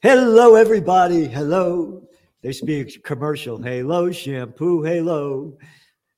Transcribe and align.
Hello, 0.00 0.54
everybody. 0.54 1.26
Hello. 1.26 2.08
There 2.40 2.52
should 2.52 2.68
be 2.68 2.82
a 2.82 2.84
commercial. 2.84 3.60
Hello, 3.60 4.12
shampoo. 4.12 4.84
Hello. 4.84 5.58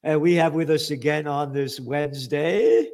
And 0.03 0.21
we 0.21 0.35
have 0.35 0.53
with 0.53 0.69
us 0.69 0.91
again 0.91 1.27
on 1.27 1.55
this 1.55 1.81
Wednesday, 1.81 2.91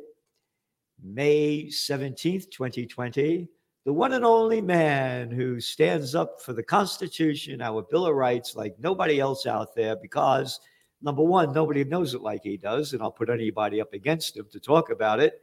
May 1.03 1.65
17th, 1.65 2.53
2020, 2.53 3.49
the 3.85 3.93
one 3.93 4.13
and 4.13 4.25
only 4.25 4.61
man 4.61 5.29
who 5.29 5.59
stands 5.59 6.15
up 6.15 6.41
for 6.41 6.53
the 6.53 6.63
Constitution, 6.63 7.61
our 7.61 7.83
Bill 7.83 8.07
of 8.07 8.15
Rights, 8.15 8.55
like 8.55 8.77
nobody 8.79 9.19
else 9.19 9.45
out 9.45 9.75
there, 9.75 9.97
because 9.97 10.61
number 11.03 11.25
one, 11.25 11.53
nobody 11.53 11.83
knows 11.83 12.15
it 12.15 12.23
like 12.23 12.45
he 12.45 12.57
does. 12.57 12.93
And 12.93 13.03
I'll 13.03 13.11
put 13.11 13.29
anybody 13.29 13.81
up 13.81 13.93
against 13.93 14.37
him 14.37 14.47
to 14.53 14.61
talk 14.61 14.91
about 14.91 15.19
it. 15.19 15.41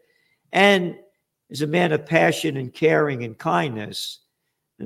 And 0.53 0.95
is 1.49 1.63
a 1.63 1.67
man 1.67 1.91
of 1.91 2.05
passion 2.05 2.55
and 2.55 2.73
caring 2.73 3.25
and 3.25 3.37
kindness 3.37 4.19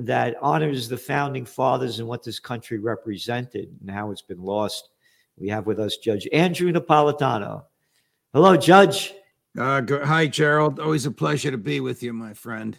that 0.06 0.36
honors 0.42 0.88
the 0.88 0.98
founding 0.98 1.46
fathers 1.46 2.00
and 2.00 2.08
what 2.08 2.24
this 2.24 2.40
country 2.40 2.78
represented 2.78 3.76
and 3.82 3.90
how 3.90 4.12
it's 4.12 4.22
been 4.22 4.42
lost. 4.42 4.90
We 5.38 5.50
have 5.50 5.66
with 5.66 5.80
us 5.80 5.98
Judge 5.98 6.28
Andrew 6.32 6.72
Napolitano. 6.72 7.64
Hello, 8.34 8.58
Judge. 8.58 9.14
Uh, 9.58 9.82
go, 9.82 10.04
hi, 10.06 10.28
Gerald. 10.28 10.80
Always 10.80 11.06
a 11.06 11.12
pleasure 11.12 11.52
to 11.52 11.58
be 11.58 11.80
with 11.80 12.04
you, 12.04 12.14
my 12.14 12.34
friend. 12.34 12.78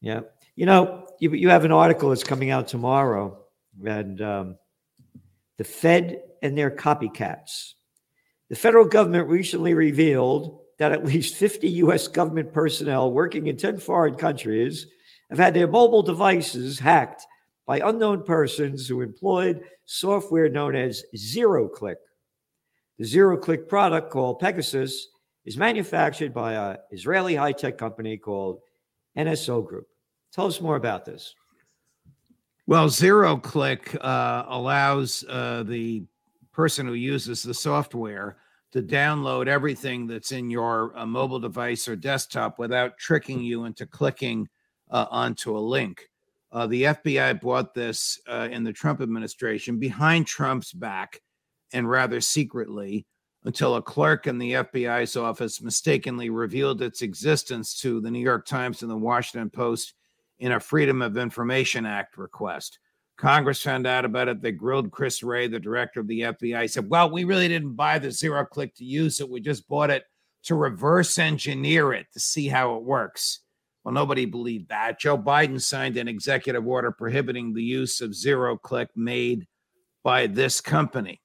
Yeah. 0.00 0.20
You 0.54 0.66
know, 0.66 1.06
you, 1.20 1.32
you 1.32 1.48
have 1.48 1.64
an 1.64 1.72
article 1.72 2.08
that's 2.08 2.24
coming 2.24 2.50
out 2.50 2.68
tomorrow, 2.68 3.38
and 3.84 4.20
um, 4.20 4.56
the 5.58 5.64
Fed 5.64 6.22
and 6.42 6.56
their 6.56 6.70
copycats. 6.70 7.74
The 8.48 8.56
federal 8.56 8.84
government 8.84 9.28
recently 9.28 9.74
revealed 9.74 10.60
that 10.78 10.92
at 10.92 11.04
least 11.04 11.36
50 11.36 11.68
U.S. 11.68 12.08
government 12.08 12.52
personnel 12.52 13.10
working 13.10 13.46
in 13.46 13.56
10 13.56 13.78
foreign 13.78 14.14
countries 14.14 14.86
have 15.30 15.38
had 15.38 15.54
their 15.54 15.68
mobile 15.68 16.02
devices 16.02 16.78
hacked 16.78 17.26
by 17.66 17.80
unknown 17.80 18.22
persons 18.22 18.86
who 18.86 19.00
employed 19.00 19.62
software 19.84 20.48
known 20.48 20.76
as 20.76 21.04
Zero 21.16 21.68
Click. 21.68 21.98
The 22.98 23.04
Zero 23.04 23.36
Click 23.36 23.68
product 23.68 24.10
called 24.10 24.38
Pegasus 24.38 25.08
is 25.44 25.56
manufactured 25.56 26.32
by 26.32 26.54
an 26.54 26.76
Israeli 26.90 27.34
high 27.34 27.52
tech 27.52 27.76
company 27.78 28.16
called 28.16 28.60
NSO 29.16 29.66
Group. 29.66 29.86
Tell 30.32 30.46
us 30.46 30.60
more 30.60 30.76
about 30.76 31.04
this. 31.04 31.34
Well, 32.66 32.88
Zero 32.88 33.36
Click 33.36 33.96
uh, 34.00 34.44
allows 34.48 35.24
uh, 35.28 35.62
the 35.64 36.04
person 36.52 36.86
who 36.86 36.94
uses 36.94 37.42
the 37.42 37.54
software 37.54 38.38
to 38.72 38.82
download 38.82 39.46
everything 39.46 40.06
that's 40.06 40.32
in 40.32 40.50
your 40.50 40.96
uh, 40.98 41.06
mobile 41.06 41.38
device 41.38 41.86
or 41.86 41.96
desktop 41.96 42.58
without 42.58 42.98
tricking 42.98 43.40
you 43.40 43.64
into 43.64 43.86
clicking 43.86 44.48
uh, 44.90 45.06
onto 45.10 45.56
a 45.56 45.60
link. 45.60 46.08
Uh, 46.52 46.66
the 46.66 46.84
FBI 46.84 47.40
bought 47.40 47.74
this 47.74 48.20
uh, 48.28 48.48
in 48.50 48.64
the 48.64 48.72
Trump 48.72 49.00
administration 49.00 49.78
behind 49.78 50.26
Trump's 50.26 50.72
back 50.72 51.20
and 51.72 51.88
rather 51.88 52.20
secretly 52.20 53.06
until 53.44 53.76
a 53.76 53.82
clerk 53.82 54.26
in 54.26 54.38
the 54.38 54.52
FBI's 54.52 55.16
office 55.16 55.60
mistakenly 55.60 56.30
revealed 56.30 56.82
its 56.82 57.02
existence 57.02 57.78
to 57.80 58.00
the 58.00 58.10
New 58.10 58.20
York 58.20 58.46
Times 58.46 58.82
and 58.82 58.90
the 58.90 58.96
Washington 58.96 59.50
Post 59.50 59.94
in 60.38 60.52
a 60.52 60.60
Freedom 60.60 61.00
of 61.02 61.16
Information 61.16 61.86
Act 61.86 62.18
request. 62.18 62.78
Congress 63.16 63.62
found 63.62 63.86
out 63.86 64.04
about 64.04 64.28
it. 64.28 64.42
They 64.42 64.52
grilled 64.52 64.90
Chris 64.90 65.22
Wray, 65.22 65.48
the 65.48 65.58
director 65.58 66.00
of 66.00 66.06
the 66.06 66.20
FBI. 66.22 66.62
He 66.62 66.68
said, 66.68 66.90
Well, 66.90 67.10
we 67.10 67.24
really 67.24 67.48
didn't 67.48 67.74
buy 67.74 67.98
the 67.98 68.10
zero 68.10 68.44
click 68.44 68.74
to 68.76 68.84
use 68.84 69.20
it. 69.20 69.30
We 69.30 69.40
just 69.40 69.66
bought 69.68 69.90
it 69.90 70.04
to 70.44 70.54
reverse 70.54 71.16
engineer 71.18 71.92
it 71.92 72.06
to 72.12 72.20
see 72.20 72.48
how 72.48 72.76
it 72.76 72.82
works. 72.82 73.40
Well, 73.86 73.94
nobody 73.94 74.24
believed 74.24 74.70
that. 74.70 74.98
Joe 74.98 75.16
Biden 75.16 75.62
signed 75.62 75.96
an 75.96 76.08
executive 76.08 76.66
order 76.66 76.90
prohibiting 76.90 77.54
the 77.54 77.62
use 77.62 78.00
of 78.00 78.16
zero 78.16 78.56
click 78.56 78.88
made 78.96 79.46
by 80.02 80.26
this 80.26 80.60
company. 80.60 81.22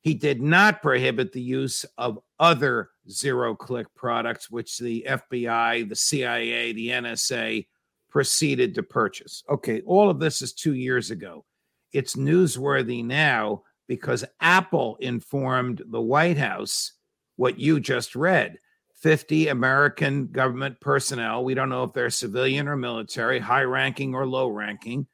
He 0.00 0.14
did 0.14 0.40
not 0.40 0.80
prohibit 0.80 1.32
the 1.32 1.42
use 1.42 1.84
of 1.98 2.18
other 2.40 2.88
zero 3.10 3.54
click 3.54 3.88
products, 3.94 4.50
which 4.50 4.78
the 4.78 5.06
FBI, 5.06 5.86
the 5.86 5.94
CIA, 5.94 6.72
the 6.72 6.88
NSA 6.88 7.66
proceeded 8.08 8.74
to 8.76 8.82
purchase. 8.82 9.44
Okay, 9.50 9.82
all 9.82 10.08
of 10.08 10.18
this 10.18 10.40
is 10.40 10.54
two 10.54 10.72
years 10.72 11.10
ago. 11.10 11.44
It's 11.92 12.16
newsworthy 12.16 13.04
now 13.04 13.64
because 13.86 14.24
Apple 14.40 14.96
informed 15.00 15.82
the 15.90 16.00
White 16.00 16.38
House 16.38 16.92
what 17.36 17.58
you 17.58 17.80
just 17.80 18.16
read 18.16 18.56
50 18.96 19.48
American 19.48 20.28
government 20.28 20.80
personnel. 20.80 21.44
We 21.44 21.54
don't 21.54 21.68
know 21.68 21.84
if 21.84 21.92
they're 21.92 22.10
civilian 22.10 22.66
or 22.66 22.76
military, 22.76 23.38
high 23.38 23.62
ranking 23.62 24.14
or 24.14 24.26
low 24.26 24.48
ranking, 24.48 25.06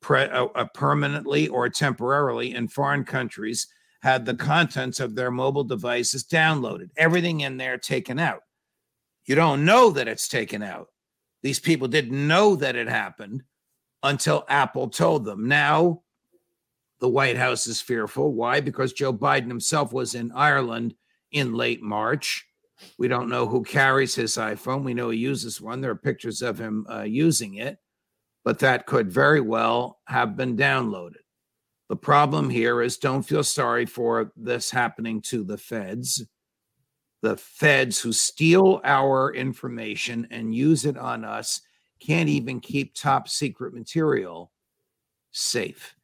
pre- 0.00 0.24
uh, 0.24 0.46
uh, 0.46 0.66
permanently 0.74 1.48
or 1.48 1.68
temporarily 1.68 2.54
in 2.54 2.68
foreign 2.68 3.04
countries 3.04 3.66
had 4.02 4.26
the 4.26 4.34
contents 4.34 5.00
of 5.00 5.14
their 5.14 5.30
mobile 5.30 5.64
devices 5.64 6.24
downloaded, 6.24 6.90
everything 6.96 7.40
in 7.40 7.56
there 7.56 7.78
taken 7.78 8.18
out. 8.18 8.40
You 9.24 9.36
don't 9.36 9.64
know 9.64 9.90
that 9.90 10.08
it's 10.08 10.26
taken 10.26 10.62
out. 10.62 10.88
These 11.42 11.60
people 11.60 11.88
didn't 11.88 12.26
know 12.26 12.56
that 12.56 12.76
it 12.76 12.88
happened 12.88 13.44
until 14.02 14.44
Apple 14.48 14.88
told 14.88 15.24
them. 15.24 15.46
Now, 15.46 16.02
the 17.00 17.08
White 17.08 17.36
House 17.36 17.66
is 17.66 17.80
fearful. 17.80 18.32
Why? 18.32 18.60
Because 18.60 18.92
Joe 18.92 19.12
Biden 19.12 19.48
himself 19.48 19.92
was 19.92 20.14
in 20.14 20.32
Ireland 20.32 20.94
in 21.30 21.54
late 21.54 21.82
March 21.82 22.44
we 22.98 23.08
don't 23.08 23.28
know 23.28 23.46
who 23.46 23.62
carries 23.62 24.14
his 24.14 24.36
iPhone. 24.36 24.84
We 24.84 24.94
know 24.94 25.10
he 25.10 25.18
uses 25.18 25.60
one. 25.60 25.80
There 25.80 25.90
are 25.90 25.96
pictures 25.96 26.42
of 26.42 26.58
him 26.58 26.86
uh, 26.90 27.02
using 27.02 27.54
it, 27.54 27.78
but 28.44 28.58
that 28.60 28.86
could 28.86 29.10
very 29.10 29.40
well 29.40 30.00
have 30.06 30.36
been 30.36 30.56
downloaded. 30.56 31.22
The 31.88 31.96
problem 31.96 32.48
here 32.48 32.80
is 32.80 32.96
don't 32.96 33.22
feel 33.22 33.44
sorry 33.44 33.86
for 33.86 34.32
this 34.36 34.70
happening 34.70 35.20
to 35.22 35.44
the 35.44 35.58
feds. 35.58 36.24
The 37.20 37.36
feds 37.36 38.00
who 38.00 38.12
steal 38.12 38.80
our 38.82 39.32
information 39.34 40.26
and 40.30 40.54
use 40.54 40.84
it 40.84 40.96
on 40.96 41.24
us 41.24 41.60
can't 42.00 42.28
even 42.28 42.60
keep 42.60 42.94
top 42.94 43.28
secret 43.28 43.74
material 43.74 44.50
safe. 45.30 45.94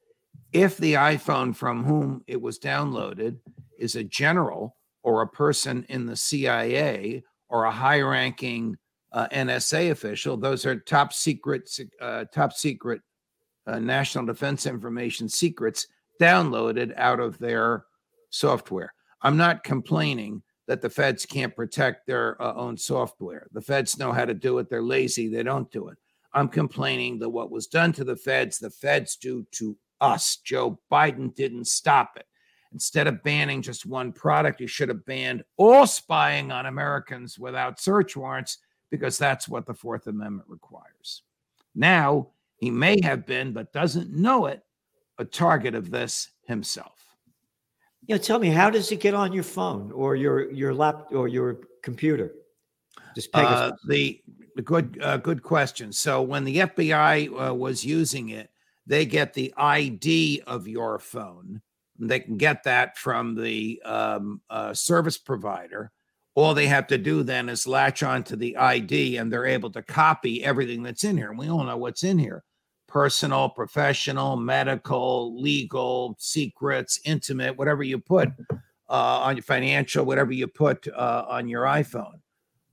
If 0.53 0.79
the 0.79 0.95
iPhone 0.95 1.55
from 1.55 1.85
whom 1.85 2.23
it 2.27 2.41
was 2.41 2.59
downloaded 2.59 3.39
is 3.79 3.97
a 3.97 4.05
general 4.05 4.77
or 5.09 5.23
a 5.23 5.27
person 5.27 5.87
in 5.89 6.05
the 6.05 6.15
CIA 6.15 7.25
or 7.49 7.65
a 7.65 7.71
high 7.71 8.03
ranking 8.03 8.77
uh, 9.13 9.27
NSA 9.29 9.91
official. 9.91 10.37
Those 10.37 10.67
are 10.67 10.79
top 10.79 11.15
secret, 11.15 11.71
uh, 11.99 12.27
top 12.27 12.53
secret 12.53 13.01
uh, 13.67 13.79
national 13.79 14.27
defense 14.27 14.67
information 14.67 15.27
secrets 15.27 15.87
downloaded 16.21 16.93
out 16.99 17.21
of 17.21 17.39
their 17.39 17.87
software. 18.29 18.93
I'm 19.23 19.39
not 19.39 19.65
complaining 19.65 20.43
that 20.67 20.83
the 20.83 20.91
feds 20.91 21.25
can't 21.25 21.57
protect 21.57 22.07
their 22.07 22.41
uh, 22.43 22.53
own 22.53 22.77
software. 22.77 23.47
The 23.53 23.63
feds 23.63 23.99
know 23.99 24.13
how 24.13 24.27
to 24.27 24.35
do 24.35 24.59
it. 24.59 24.69
They're 24.69 24.83
lazy. 24.83 25.27
They 25.27 25.43
don't 25.43 25.71
do 25.71 25.89
it. 25.89 25.97
I'm 26.35 26.49
complaining 26.49 27.19
that 27.21 27.31
what 27.31 27.51
was 27.51 27.67
done 27.67 27.95
to 27.95 28.05
the 28.05 28.17
feds, 28.17 28.59
the 28.59 28.69
feds 28.69 29.17
do 29.17 29.47
to 29.53 29.75
us. 30.03 30.37
Joe 30.45 30.79
Biden 30.93 31.35
didn't 31.35 31.67
stop 31.67 32.11
it. 32.17 32.27
Instead 32.73 33.07
of 33.07 33.23
banning 33.23 33.63
just 33.63 33.87
one 33.87 34.13
product, 34.13 34.61
you 34.61 34.67
should 34.67 34.89
have 34.89 35.05
banned 35.07 35.43
all 35.57 35.87
spying 35.87 36.53
on 36.53 36.67
Americans 36.67 37.39
without 37.39 37.81
search 37.81 38.17
warrants 38.17 38.59
because 38.91 39.19
that's 39.19 39.49
what 39.49 39.67
the 39.67 39.75
Fourth 39.75 40.07
Amendment 40.07 40.49
requires. 40.49 41.23
Now, 41.75 42.29
he 42.57 42.71
may 42.71 43.01
have 43.03 43.25
been, 43.25 43.53
but 43.53 43.73
doesn't 43.73 44.13
know 44.13 44.47
it, 44.47 44.63
a 45.19 45.25
target 45.25 45.75
of 45.75 45.91
this 45.91 46.31
himself. 46.47 47.07
You 48.07 48.15
know, 48.15 48.21
tell 48.21 48.39
me, 48.39 48.49
how 48.49 48.71
does 48.71 48.91
it 48.91 49.01
get 49.01 49.15
on 49.15 49.33
your 49.33 49.43
phone 49.45 49.93
or 49.93 50.17
your 50.17 50.51
your 50.51 50.75
lap 50.75 51.09
or 51.11 51.29
your 51.29 51.59
computer? 51.83 52.33
Uh, 53.35 53.73
the, 53.89 54.21
the 54.57 54.63
good 54.63 54.99
uh, 55.03 55.17
good 55.19 55.43
question. 55.43 55.93
So 55.93 56.23
when 56.23 56.45
the 56.45 56.59
FBI 56.59 57.51
uh, 57.51 57.55
was 57.55 57.85
using 57.85 58.31
it, 58.31 58.51
they 58.87 59.05
get 59.05 59.35
the 59.35 59.53
ID 59.57 60.43
of 60.47 60.67
your 60.67 60.99
phone 60.99 61.61
they 61.99 62.21
can 62.21 62.37
get 62.37 62.63
that 62.65 62.97
from 62.97 63.35
the 63.35 63.81
um, 63.85 64.41
uh, 64.49 64.73
service 64.73 65.19
provider. 65.19 65.91
All 66.35 66.55
they 66.55 66.69
have 66.69 66.87
to 66.89 66.99
do 66.99 67.25
then 67.25 67.49
is 67.49 67.67
latch 67.67 68.03
on 68.03 68.23
to 68.25 68.37
the 68.37 68.57
ID 68.57 69.17
and 69.17 69.33
they're 69.33 69.47
able 69.47 69.71
to 69.71 69.83
copy 69.83 70.45
everything 70.45 70.83
that's 70.83 71.03
in 71.03 71.17
here. 71.17 71.31
And 71.31 71.39
we 71.39 71.51
all 71.51 71.65
know 71.65 71.77
what's 71.77 72.05
in 72.05 72.19
here 72.19 72.45
personal, 72.87 73.51
professional, 73.51 74.37
medical, 74.37 75.39
legal, 75.41 76.17
secrets, 76.19 76.99
intimate, 77.05 77.57
whatever 77.59 77.83
you 77.83 77.99
put 77.99 78.31
uh, 78.51 79.21
on 79.23 79.37
your 79.37 79.43
financial, 79.43 80.07
whatever 80.07 80.33
you 80.33 80.47
put 80.47 80.89
uh, 80.89 81.25
on 81.29 81.49
your 81.49 81.65
iPhone. 81.65 82.21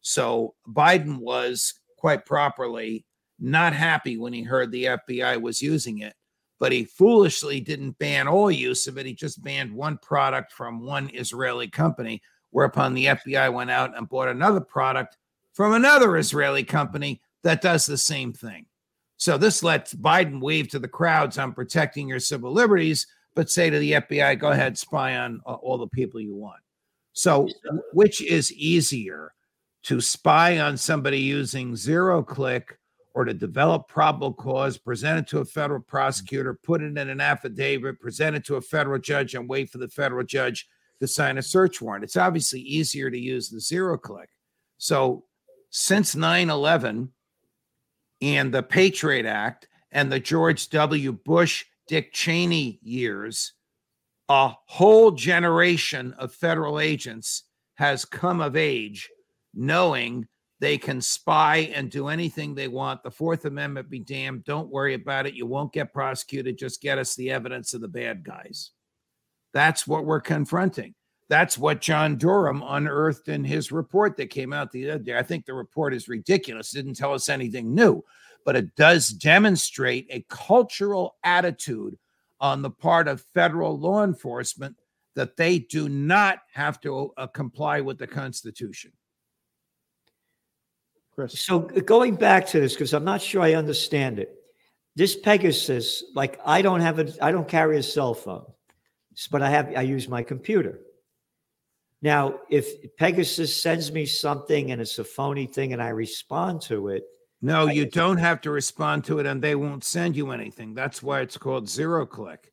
So 0.01 0.53
Biden 0.67 1.17
was 1.17 1.73
quite 1.97 2.25
properly 2.25 3.05
not 3.39 3.73
happy 3.73 4.17
when 4.17 4.31
he 4.31 4.43
heard 4.43 4.71
the 4.71 4.85
FBI 4.85 5.41
was 5.41 5.61
using 5.61 5.99
it 5.99 6.13
but 6.59 6.71
he 6.71 6.85
foolishly 6.85 7.59
didn't 7.59 7.97
ban 7.99 8.27
all 8.27 8.49
use 8.49 8.87
of 8.87 8.97
it. 8.97 9.05
He 9.05 9.13
just 9.13 9.43
banned 9.43 9.73
one 9.73 9.97
product 9.97 10.51
from 10.51 10.85
one 10.85 11.09
Israeli 11.13 11.67
company, 11.67 12.21
whereupon 12.51 12.93
the 12.93 13.05
FBI 13.05 13.51
went 13.53 13.71
out 13.71 13.97
and 13.97 14.07
bought 14.07 14.29
another 14.29 14.61
product 14.61 15.17
from 15.53 15.73
another 15.73 16.17
Israeli 16.17 16.63
company 16.63 17.21
that 17.43 17.61
does 17.61 17.85
the 17.85 17.97
same 17.97 18.33
thing. 18.33 18.65
So 19.17 19.37
this 19.37 19.63
lets 19.63 19.93
Biden 19.93 20.41
wave 20.41 20.69
to 20.69 20.79
the 20.79 20.87
crowds 20.87 21.37
on 21.37 21.53
protecting 21.53 22.07
your 22.07 22.19
civil 22.19 22.51
liberties, 22.51 23.07
but 23.33 23.49
say 23.49 23.69
to 23.69 23.79
the 23.79 23.93
FBI, 23.93 24.39
go 24.39 24.49
ahead, 24.49 24.77
spy 24.77 25.17
on 25.17 25.41
uh, 25.45 25.53
all 25.53 25.77
the 25.77 25.87
people 25.87 26.19
you 26.19 26.35
want. 26.35 26.59
So, 27.13 27.47
which 27.93 28.21
is 28.21 28.51
easier 28.51 29.33
to 29.83 30.01
spy 30.01 30.59
on 30.59 30.75
somebody 30.75 31.19
using 31.19 31.75
zero 31.75 32.21
click 32.21 32.77
or 33.15 33.23
to 33.23 33.33
develop 33.33 33.87
probable 33.87 34.33
cause, 34.33 34.77
present 34.77 35.17
it 35.17 35.27
to 35.29 35.39
a 35.39 35.45
federal 35.45 35.79
prosecutor, 35.79 36.53
put 36.53 36.81
it 36.81 36.97
in 36.97 37.09
an 37.09 37.21
affidavit, 37.21 37.99
present 37.99 38.35
it 38.35 38.45
to 38.45 38.57
a 38.57 38.61
federal 38.61 38.99
judge, 38.99 39.33
and 39.35 39.47
wait 39.47 39.69
for 39.69 39.77
the 39.77 39.87
federal 39.87 40.25
judge 40.25 40.67
to 40.99 41.07
sign 41.07 41.37
a 41.37 41.41
search 41.41 41.81
warrant? 41.81 42.03
It's 42.03 42.17
obviously 42.17 42.59
easier 42.59 43.09
to 43.09 43.17
use 43.17 43.49
the 43.49 43.61
zero 43.61 43.97
click. 43.97 44.29
So, 44.77 45.23
since 45.69 46.13
9 46.13 46.49
11 46.49 47.13
and 48.21 48.53
the 48.53 48.63
Patriot 48.63 49.25
Act 49.25 49.69
and 49.91 50.11
the 50.11 50.19
George 50.19 50.69
W. 50.69 51.13
Bush 51.13 51.63
Dick 51.87 52.11
Cheney 52.11 52.79
years, 52.83 53.53
a 54.27 54.53
whole 54.67 55.11
generation 55.11 56.13
of 56.17 56.33
federal 56.33 56.81
agents 56.81 57.43
has 57.75 58.03
come 58.03 58.41
of 58.41 58.57
age 58.57 59.09
knowing 59.53 60.27
they 60.59 60.77
can 60.77 61.01
spy 61.01 61.71
and 61.73 61.91
do 61.91 62.07
anything 62.07 62.55
they 62.55 62.67
want. 62.67 63.03
The 63.03 63.11
Fourth 63.11 63.45
Amendment 63.45 63.89
be 63.89 63.99
damned. 63.99 64.45
Don't 64.45 64.71
worry 64.71 64.93
about 64.93 65.27
it. 65.27 65.33
You 65.33 65.45
won't 65.45 65.73
get 65.73 65.93
prosecuted. 65.93 66.57
Just 66.57 66.81
get 66.81 66.97
us 66.97 67.15
the 67.15 67.31
evidence 67.31 67.73
of 67.73 67.81
the 67.81 67.87
bad 67.87 68.23
guys. 68.23 68.71
That's 69.53 69.85
what 69.85 70.05
we're 70.05 70.21
confronting. 70.21 70.95
That's 71.27 71.57
what 71.57 71.81
John 71.81 72.17
Durham 72.17 72.63
unearthed 72.65 73.27
in 73.27 73.43
his 73.43 73.71
report 73.71 74.15
that 74.17 74.29
came 74.29 74.53
out 74.53 74.71
the 74.71 74.91
other 74.91 75.03
day. 75.03 75.17
I 75.17 75.23
think 75.23 75.45
the 75.45 75.53
report 75.53 75.93
is 75.93 76.07
ridiculous. 76.07 76.73
It 76.73 76.77
didn't 76.77 76.97
tell 76.97 77.13
us 77.13 77.29
anything 77.29 77.73
new 77.73 78.03
but 78.45 78.55
it 78.55 78.75
does 78.75 79.09
demonstrate 79.09 80.07
a 80.09 80.23
cultural 80.29 81.17
attitude 81.23 81.97
on 82.39 82.61
the 82.61 82.69
part 82.69 83.07
of 83.07 83.25
federal 83.33 83.77
law 83.77 84.03
enforcement 84.03 84.77
that 85.15 85.35
they 85.35 85.59
do 85.59 85.89
not 85.89 86.39
have 86.53 86.79
to 86.81 87.11
uh, 87.17 87.27
comply 87.27 87.81
with 87.81 87.97
the 87.97 88.07
Constitution. 88.07 88.91
Chris. 91.15 91.39
So 91.39 91.59
going 91.59 92.15
back 92.15 92.45
to 92.47 92.59
this, 92.59 92.73
because 92.73 92.93
I'm 92.93 93.05
not 93.05 93.21
sure 93.21 93.41
I 93.41 93.53
understand 93.53 94.19
it. 94.19 94.35
This 94.95 95.15
Pegasus, 95.15 96.03
like 96.13 96.39
I 96.45 96.61
don't 96.61 96.81
have 96.81 96.99
a, 96.99 97.13
I 97.21 97.31
don't 97.31 97.47
carry 97.47 97.77
a 97.77 97.83
cell 97.83 98.13
phone, 98.13 98.45
but 99.31 99.41
I 99.41 99.49
have, 99.49 99.73
I 99.75 99.81
use 99.81 100.07
my 100.07 100.23
computer. 100.23 100.79
Now, 102.01 102.39
if 102.49 102.95
Pegasus 102.97 103.55
sends 103.59 103.91
me 103.91 104.05
something 104.05 104.71
and 104.71 104.81
it's 104.81 104.99
a 104.99 105.03
phony 105.03 105.47
thing 105.47 105.73
and 105.73 105.81
I 105.81 105.89
respond 105.89 106.61
to 106.63 106.89
it, 106.89 107.03
no, 107.41 107.67
you 107.67 107.85
don't 107.85 108.17
have 108.17 108.41
to 108.41 108.51
respond 108.51 109.03
to 109.05 109.19
it 109.19 109.25
and 109.25 109.41
they 109.41 109.55
won't 109.55 109.83
send 109.83 110.15
you 110.15 110.31
anything. 110.31 110.73
That's 110.73 111.03
why 111.03 111.21
it's 111.21 111.37
called 111.37 111.69
zero 111.69 112.05
click. 112.05 112.51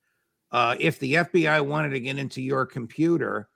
Uh, 0.51 0.77
if 0.79 0.99
the 0.99 1.15
FBI 1.15 1.65
wanted 1.65 1.91
to 1.91 2.01
get 2.01 2.19
into 2.19 2.43
your 2.43 2.67
computer, 2.67 3.49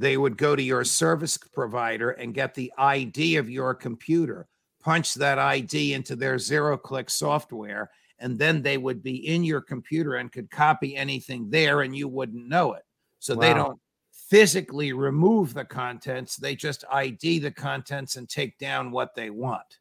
they 0.00 0.16
would 0.16 0.38
go 0.38 0.56
to 0.56 0.62
your 0.62 0.82
service 0.82 1.36
provider 1.36 2.12
and 2.12 2.32
get 2.32 2.54
the 2.54 2.72
ID 2.78 3.36
of 3.36 3.50
your 3.50 3.74
computer, 3.74 4.48
punch 4.82 5.12
that 5.14 5.38
ID 5.38 5.92
into 5.92 6.16
their 6.16 6.38
zero 6.38 6.78
click 6.78 7.10
software, 7.10 7.90
and 8.18 8.38
then 8.38 8.62
they 8.62 8.78
would 8.78 9.02
be 9.02 9.28
in 9.28 9.44
your 9.44 9.60
computer 9.60 10.14
and 10.14 10.32
could 10.32 10.50
copy 10.50 10.96
anything 10.96 11.50
there 11.50 11.82
and 11.82 11.94
you 11.94 12.08
wouldn't 12.08 12.48
know 12.48 12.72
it. 12.72 12.82
So 13.18 13.34
wow. 13.34 13.40
they 13.40 13.52
don't 13.52 13.78
physically 14.10 14.94
remove 14.94 15.52
the 15.52 15.66
contents, 15.66 16.36
they 16.36 16.56
just 16.56 16.84
ID 16.90 17.40
the 17.40 17.50
contents 17.50 18.16
and 18.16 18.26
take 18.26 18.56
down 18.58 18.90
what 18.92 19.14
they 19.14 19.28
want. 19.28 19.78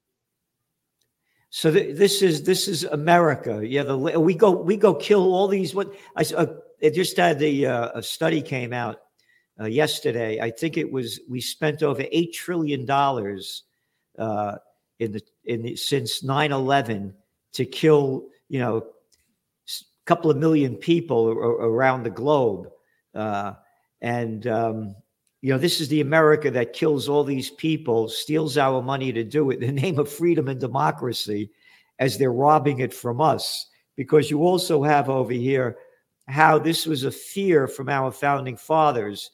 So 1.50 1.72
th- 1.72 1.96
this 1.98 2.22
is 2.22 2.44
this 2.44 2.68
is 2.68 2.84
America. 2.84 3.62
Yeah, 3.66 3.84
the 3.84 3.98
we 3.98 4.36
go 4.36 4.52
we 4.52 4.76
go 4.76 4.94
kill 4.94 5.34
all 5.34 5.48
these. 5.48 5.74
What 5.74 5.94
I 6.16 6.24
uh, 6.36 6.46
it 6.80 6.94
just 6.94 7.16
had 7.16 7.40
the 7.40 7.66
uh, 7.66 7.90
a 7.96 8.04
study 8.04 8.42
came 8.42 8.74
out 8.74 9.00
uh, 9.60 9.66
yesterday. 9.66 10.40
I 10.40 10.52
think 10.52 10.78
it 10.78 10.90
was 10.90 11.20
we 11.30 11.42
spent 11.42 11.84
over 11.84 12.06
eight 12.12 12.34
trillion 12.34 12.86
dollars 12.86 13.64
uh, 14.18 14.56
in 15.00 15.12
the 15.12 15.22
in 15.46 15.62
the, 15.62 15.76
since 15.76 16.22
9-11 16.22 17.14
to 17.54 17.66
kill 17.66 18.28
you 18.48 18.60
know 18.60 18.78
a 18.78 18.82
couple 20.06 20.32
of 20.32 20.38
million 20.38 20.76
people 20.76 21.28
around 21.30 22.04
the 22.04 22.10
globe, 22.10 22.70
uh, 23.16 23.54
and 24.02 24.48
um, 24.48 24.96
you 25.42 25.52
know 25.52 25.60
this 25.60 25.82
is 25.82 25.88
the 25.90 26.02
America 26.02 26.50
that 26.52 26.74
kills 26.74 27.10
all 27.10 27.24
these 27.24 27.50
people, 27.50 28.08
steals 28.08 28.58
our 28.58 28.82
money 28.82 29.12
to 29.12 29.24
do 29.24 29.52
it 29.52 29.62
in 29.62 29.76
the 29.76 29.82
name 29.82 30.00
of 30.00 30.12
freedom 30.12 30.48
and 30.48 30.60
democracy, 30.60 31.52
as 32.00 32.18
they're 32.18 32.32
robbing 32.32 32.80
it 32.80 32.94
from 32.94 33.20
us. 33.20 33.68
Because 33.96 34.32
you 34.32 34.44
also 34.44 34.82
have 34.82 35.10
over 35.10 35.34
here 35.34 35.78
how 36.30 36.58
this 36.58 36.86
was 36.86 37.04
a 37.04 37.12
fear 37.12 37.68
from 37.68 37.90
our 37.90 38.12
founding 38.12 38.56
fathers 38.56 39.32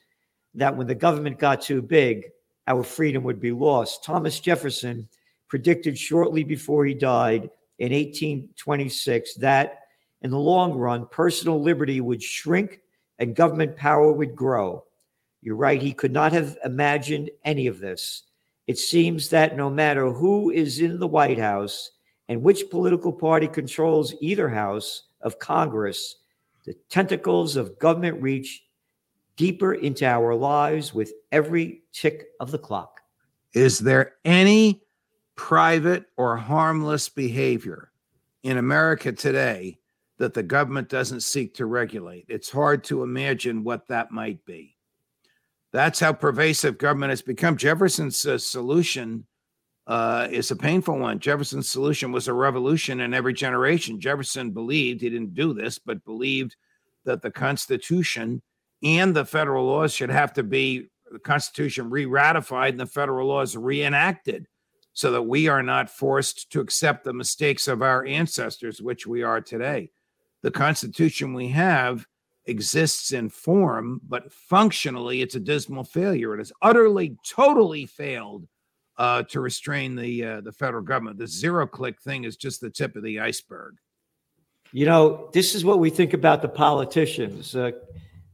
that 0.56 0.76
when 0.76 0.88
the 0.88 0.96
government 0.96 1.40
got 1.40 1.62
too 1.62 1.82
big, 1.82 2.26
our 2.68 2.84
freedom 2.84 3.24
would 3.24 3.40
be 3.40 3.52
lost. 3.52 4.04
Thomas 4.04 4.40
Jefferson 4.40 5.08
predicted 5.48 5.98
shortly 5.98 6.44
before 6.44 6.86
he 6.86 6.94
died 6.94 7.50
in 7.80 7.92
1826 7.92 9.36
that 9.36 9.80
in 10.22 10.32
the 10.32 10.40
long 10.40 10.74
run, 10.74 11.08
personal 11.08 11.62
liberty 11.62 12.02
would 12.02 12.24
shrink 12.24 12.82
and 13.20 13.36
government 13.36 13.76
power 13.76 14.12
would 14.12 14.36
grow. 14.36 14.84
You're 15.42 15.56
right, 15.56 15.82
he 15.82 15.94
could 15.94 16.12
not 16.12 16.32
have 16.34 16.58
imagined 16.66 17.30
any 17.44 17.68
of 17.68 17.80
this. 17.80 18.24
It 18.66 18.80
seems 18.80 19.30
that 19.30 19.56
no 19.56 19.70
matter 19.70 20.12
who 20.12 20.50
is 20.50 20.80
in 20.80 21.00
the 21.00 21.08
White 21.08 21.38
House 21.38 21.92
and 22.28 22.42
which 22.42 22.72
political 22.72 23.14
party 23.14 23.48
controls 23.48 24.16
either 24.20 24.50
house 24.50 25.04
of 25.22 25.38
Congress, 25.38 26.16
the 26.66 26.74
tentacles 26.90 27.56
of 27.56 27.78
government 27.78 28.20
reach 28.22 28.64
deeper 29.38 29.74
into 29.74 30.06
our 30.06 30.36
lives 30.36 30.94
with 30.94 31.12
every 31.32 31.84
tick 31.94 32.28
of 32.40 32.52
the 32.52 32.58
clock. 32.58 33.02
Is 33.54 33.80
there 33.80 34.14
any 34.24 34.82
private 35.36 36.06
or 36.18 36.38
harmless 36.38 37.10
behavior 37.10 37.92
in 38.44 38.58
America 38.58 39.12
today 39.12 39.80
that 40.18 40.34
the 40.34 40.44
government 40.44 40.90
doesn't 40.90 41.22
seek 41.22 41.56
to 41.56 41.66
regulate? 41.66 42.26
It's 42.30 42.50
hard 42.50 42.84
to 42.86 43.04
imagine 43.04 43.64
what 43.64 43.88
that 43.88 44.12
might 44.12 44.44
be. 44.46 44.76
That's 45.72 46.00
how 46.00 46.14
pervasive 46.14 46.78
government 46.78 47.10
has 47.10 47.22
become. 47.22 47.58
Jefferson's 47.58 48.26
uh, 48.26 48.38
solution 48.38 49.26
uh, 49.88 50.28
is 50.32 50.52
a 50.52 50.56
painful 50.56 50.98
one. 50.98 51.20
Jefferson's 51.20 51.70
solution 51.70 52.12
was 52.12 52.28
a 52.28 52.34
revolution 52.34 53.02
in 53.02 53.14
every 53.14 53.34
generation. 53.34 54.00
Jefferson 54.00 54.52
believed, 54.52 55.02
he 55.02 55.10
didn't 55.10 55.36
do 55.36 55.54
this, 55.54 55.78
but 55.78 56.04
believed 56.06 56.56
that 57.04 57.22
the 57.22 57.30
Constitution 57.30 58.42
and 58.84 59.16
the 59.16 59.26
federal 59.26 59.66
laws 59.66 59.94
should 59.94 60.10
have 60.10 60.34
to 60.34 60.44
be 60.44 60.90
the 61.12 61.20
Constitution 61.20 61.90
re 61.90 62.06
ratified 62.06 62.74
and 62.74 62.80
the 62.80 62.86
federal 62.86 63.28
laws 63.28 63.56
reenacted 63.56 64.48
so 64.94 65.12
that 65.12 65.22
we 65.22 65.48
are 65.48 65.64
not 65.64 65.90
forced 65.90 66.52
to 66.52 66.62
accept 66.62 67.04
the 67.04 67.14
mistakes 67.14 67.68
of 67.68 67.82
our 67.82 68.06
ancestors, 68.06 68.82
which 68.82 69.06
we 69.06 69.24
are 69.24 69.42
today. 69.42 69.92
The 70.42 70.52
Constitution 70.52 71.34
we 71.34 71.50
have 71.50 72.06
exists 72.46 73.12
in 73.12 73.30
form, 73.30 74.00
but 74.08 74.32
functionally, 74.32 75.22
it's 75.22 75.36
a 75.36 75.40
dismal 75.40 75.84
failure. 75.84 76.34
It 76.34 76.38
has 76.38 76.54
utterly, 76.62 77.18
totally 77.28 77.86
failed 77.86 78.48
uh, 78.98 79.24
to 79.24 79.42
restrain 79.42 79.96
the 79.96 80.24
uh, 80.24 80.42
the 80.42 80.52
federal 80.52 80.84
government. 80.84 81.18
The 81.18 81.28
zero 81.28 81.68
click 81.68 82.02
thing 82.02 82.24
is 82.24 82.38
just 82.38 82.62
the 82.62 82.70
tip 82.70 82.96
of 82.96 83.04
the 83.04 83.20
iceberg. 83.20 83.76
You 84.72 84.86
know, 84.86 85.30
this 85.34 85.56
is 85.56 85.66
what 85.66 85.80
we 85.80 85.90
think 85.90 86.14
about 86.14 86.42
the 86.42 86.50
politicians. 86.50 87.56
Uh, 87.56 87.72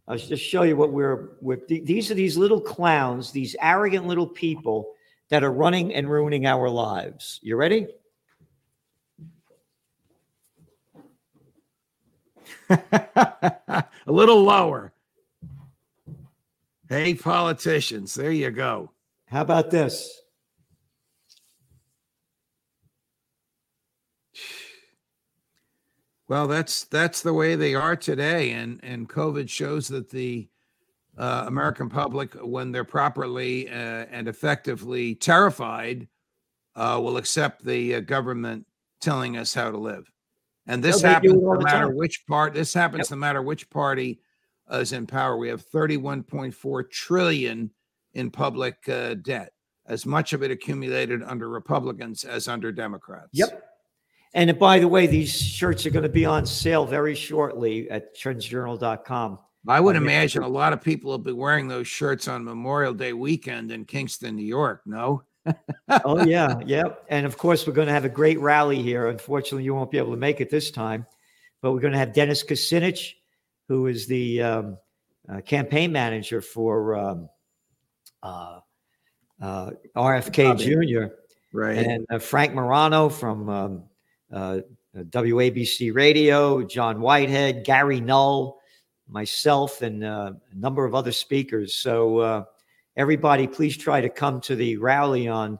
I'll 0.07 0.17
just 0.17 0.43
show 0.43 0.63
you 0.63 0.75
what 0.75 0.91
we're 0.91 1.31
with. 1.41 1.67
These 1.67 2.11
are 2.11 2.15
these 2.15 2.37
little 2.37 2.59
clowns, 2.59 3.31
these 3.31 3.55
arrogant 3.61 4.07
little 4.07 4.27
people 4.27 4.93
that 5.29 5.43
are 5.43 5.51
running 5.51 5.93
and 5.93 6.09
ruining 6.09 6.45
our 6.45 6.69
lives. 6.69 7.39
You 7.41 7.55
ready? 7.55 7.87
a 12.69 13.85
little 14.07 14.43
lower. 14.43 14.91
Hey, 16.89 17.13
politicians, 17.13 18.13
there 18.13 18.31
you 18.31 18.51
go. 18.51 18.91
How 19.27 19.41
about 19.41 19.71
this? 19.71 20.21
Well, 26.31 26.47
that's 26.47 26.85
that's 26.85 27.21
the 27.21 27.33
way 27.33 27.55
they 27.55 27.75
are 27.75 27.97
today, 27.97 28.51
and 28.51 28.79
and 28.83 29.09
COVID 29.09 29.49
shows 29.49 29.89
that 29.89 30.09
the 30.09 30.47
uh, 31.17 31.43
American 31.45 31.89
public, 31.89 32.33
when 32.35 32.71
they're 32.71 32.85
properly 32.85 33.67
uh, 33.67 34.05
and 34.09 34.29
effectively 34.29 35.13
terrified, 35.13 36.07
uh, 36.77 36.97
will 37.03 37.17
accept 37.17 37.65
the 37.65 37.95
uh, 37.95 37.99
government 37.99 38.65
telling 39.01 39.35
us 39.35 39.53
how 39.53 39.71
to 39.71 39.77
live. 39.77 40.09
And 40.67 40.81
this 40.81 41.01
happens 41.01 41.33
no 41.33 41.59
matter 41.59 41.87
time. 41.87 41.97
which 41.97 42.25
part. 42.25 42.53
This 42.53 42.73
happens 42.73 43.09
yep. 43.09 43.11
no 43.11 43.17
matter 43.17 43.41
which 43.41 43.69
party 43.69 44.21
uh, 44.71 44.77
is 44.77 44.93
in 44.93 45.05
power. 45.05 45.35
We 45.35 45.49
have 45.49 45.69
31.4 45.69 46.89
trillion 46.89 47.71
in 48.13 48.31
public 48.31 48.87
uh, 48.87 49.15
debt, 49.15 49.51
as 49.85 50.05
much 50.05 50.31
of 50.31 50.43
it 50.43 50.51
accumulated 50.51 51.23
under 51.23 51.49
Republicans 51.49 52.23
as 52.23 52.47
under 52.47 52.71
Democrats. 52.71 53.31
Yep. 53.33 53.70
And 54.33 54.57
by 54.57 54.79
the 54.79 54.87
way, 54.87 55.07
these 55.07 55.33
shirts 55.41 55.85
are 55.85 55.89
going 55.89 56.03
to 56.03 56.09
be 56.09 56.25
on 56.25 56.45
sale 56.45 56.85
very 56.85 57.15
shortly 57.15 57.89
at 57.89 58.15
trendsjournal.com. 58.15 59.39
I 59.67 59.79
would 59.79 59.95
imagine 59.95 60.41
a 60.41 60.47
lot 60.47 60.73
of 60.73 60.81
people 60.81 61.11
will 61.11 61.17
be 61.19 61.33
wearing 61.33 61.67
those 61.67 61.87
shirts 61.87 62.27
on 62.27 62.43
Memorial 62.43 62.93
Day 62.93 63.13
weekend 63.13 63.71
in 63.71 63.85
Kingston, 63.85 64.35
New 64.35 64.45
York. 64.45 64.81
No? 64.85 65.23
oh, 66.05 66.25
yeah. 66.25 66.59
Yep. 66.65 67.05
And 67.09 67.25
of 67.25 67.37
course, 67.37 67.67
we're 67.67 67.73
going 67.73 67.87
to 67.87 67.93
have 67.93 68.05
a 68.05 68.09
great 68.09 68.39
rally 68.39 68.81
here. 68.81 69.07
Unfortunately, 69.07 69.63
you 69.63 69.75
won't 69.75 69.91
be 69.91 69.97
able 69.97 70.11
to 70.11 70.17
make 70.17 70.41
it 70.41 70.49
this 70.49 70.71
time, 70.71 71.05
but 71.61 71.73
we're 71.73 71.79
going 71.79 71.93
to 71.93 71.99
have 71.99 72.13
Dennis 72.13 72.43
Kucinich, 72.43 73.13
who 73.67 73.87
is 73.87 74.07
the 74.07 74.41
um, 74.41 74.77
uh, 75.29 75.41
campaign 75.41 75.91
manager 75.91 76.41
for 76.41 76.95
um, 76.95 77.29
uh, 78.23 78.59
uh, 79.41 79.71
RFK 79.95 80.57
Jr. 80.57 81.13
Right. 81.53 81.77
And 81.77 82.05
uh, 82.09 82.19
Frank 82.19 82.53
Morano 82.53 83.09
from 83.09 83.49
um, 83.49 83.83
uh, 84.31 84.59
WABC 84.95 85.93
Radio, 85.93 86.63
John 86.63 87.01
Whitehead, 87.01 87.63
Gary 87.63 88.01
Null, 88.01 88.59
myself, 89.07 89.81
and 89.81 90.03
uh, 90.03 90.33
a 90.51 90.55
number 90.55 90.85
of 90.85 90.95
other 90.95 91.11
speakers. 91.11 91.73
So, 91.75 92.19
uh, 92.19 92.43
everybody, 92.95 93.47
please 93.47 93.77
try 93.77 94.01
to 94.01 94.09
come 94.09 94.41
to 94.41 94.55
the 94.55 94.77
rally 94.77 95.27
on 95.27 95.59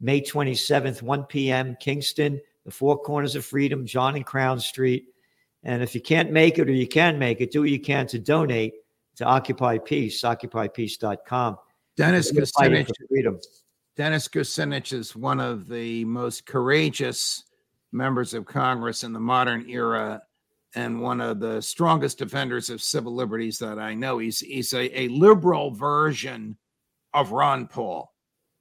May 0.00 0.20
27th, 0.20 1.02
1 1.02 1.24
p.m., 1.24 1.76
Kingston, 1.80 2.40
the 2.64 2.70
Four 2.70 2.98
Corners 2.98 3.34
of 3.34 3.44
Freedom, 3.44 3.84
John 3.86 4.14
and 4.14 4.24
Crown 4.24 4.60
Street. 4.60 5.06
And 5.64 5.82
if 5.82 5.94
you 5.94 6.00
can't 6.00 6.30
make 6.30 6.58
it 6.58 6.68
or 6.68 6.72
you 6.72 6.86
can 6.86 7.18
make 7.18 7.40
it, 7.40 7.50
do 7.50 7.60
what 7.60 7.70
you 7.70 7.80
can 7.80 8.06
to 8.08 8.18
donate 8.18 8.74
to 9.16 9.24
Occupy 9.24 9.78
Peace, 9.78 10.22
occupypeace.com. 10.22 11.58
Dennis 11.96 12.30
Kucinich, 12.30 12.90
Dennis 13.96 14.28
Kucinich 14.28 14.92
is 14.92 15.16
one 15.16 15.40
of 15.40 15.66
the 15.66 16.04
most 16.04 16.46
courageous 16.46 17.42
members 17.92 18.34
of 18.34 18.44
Congress 18.44 19.04
in 19.04 19.12
the 19.12 19.20
modern 19.20 19.68
era 19.68 20.22
and 20.74 21.00
one 21.00 21.20
of 21.20 21.40
the 21.40 21.60
strongest 21.62 22.18
defenders 22.18 22.70
of 22.70 22.82
civil 22.82 23.14
liberties 23.14 23.58
that 23.58 23.78
I 23.78 23.94
know. 23.94 24.18
He's 24.18 24.40
he's 24.40 24.72
a, 24.74 25.02
a 25.02 25.08
liberal 25.08 25.70
version 25.70 26.56
of 27.14 27.32
Ron 27.32 27.66
Paul. 27.66 28.12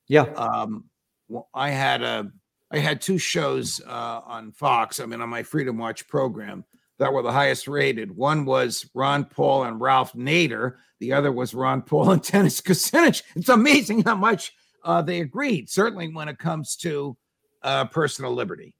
Yeah. 0.08 0.22
Um, 0.22 0.86
well, 1.28 1.50
I 1.54 1.70
had 1.70 2.02
a 2.02 2.32
I 2.72 2.80
had 2.80 3.02
two 3.02 3.18
shows 3.18 3.82
uh, 3.86 4.22
on 4.26 4.52
Fox. 4.52 5.00
I 5.00 5.06
mean, 5.06 5.22
on 5.22 5.30
my 5.30 5.44
Freedom 5.44 5.78
Watch 5.78 6.08
program 6.08 6.66
that 7.00 7.14
were 7.14 7.22
the 7.22 7.32
highest 7.32 7.68
rated. 7.68 8.16
One 8.16 8.46
was 8.46 8.90
Ron 8.94 9.26
Paul 9.26 9.64
and 9.64 9.80
Ralph 9.80 10.14
Nader. 10.14 10.76
The 11.00 11.14
other 11.14 11.32
was 11.32 11.54
Ron 11.54 11.82
Paul 11.82 12.12
and 12.12 12.22
Dennis 12.32 12.62
Kucinich. 12.62 13.24
It's 13.36 13.50
amazing 13.50 14.04
how 14.04 14.16
much 14.16 14.54
uh, 14.84 15.02
they 15.02 15.22
agreed. 15.22 15.70
Certainly 15.70 16.14
when 16.14 16.30
it 16.30 16.40
comes 16.40 16.76
to 16.78 17.18
uh, 17.64 17.86
personal 17.86 18.34
liberty 18.34 18.74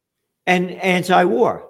and 0.48 0.72
anti-war. 0.72 1.68